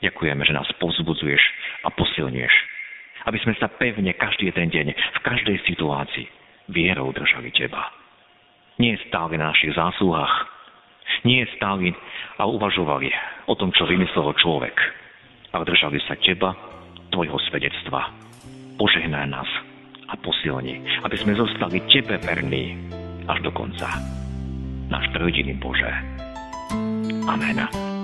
Ďakujeme, 0.00 0.42
že 0.46 0.56
nás 0.56 0.68
povzbudzuješ 0.80 1.42
a 1.84 1.92
posilnieš. 1.92 2.54
Aby 3.26 3.38
sme 3.42 3.54
sa 3.58 3.66
pevne 3.68 4.14
každý 4.14 4.54
jeden 4.54 4.70
deň, 4.70 4.86
v 4.94 5.20
každej 5.26 5.58
situácii 5.66 6.26
vierou 6.70 7.10
držali 7.10 7.50
Teba 7.50 8.06
nie 8.76 8.96
stáli 9.08 9.40
na 9.40 9.52
našich 9.52 9.72
zásluhách, 9.72 10.34
nie 11.24 11.48
stáli 11.56 11.96
a 12.36 12.44
uvažovali 12.44 13.08
o 13.48 13.54
tom, 13.56 13.72
čo 13.72 13.88
vymyslel 13.88 14.36
človek, 14.36 14.76
ale 15.56 15.64
držali 15.64 15.96
sa 16.04 16.12
teba, 16.20 16.52
tvojho 17.08 17.40
svedectva. 17.48 18.12
Požehnaj 18.76 19.26
nás 19.32 19.48
a 20.12 20.14
posilni, 20.20 20.84
aby 21.00 21.16
sme 21.16 21.32
zostali 21.32 21.80
tebe 21.88 22.20
verní 22.20 22.76
až 23.24 23.40
do 23.40 23.50
konca. 23.56 23.88
Náš 24.92 25.08
trojdiný 25.16 25.56
Bože. 25.56 25.88
Amen. 27.24 27.95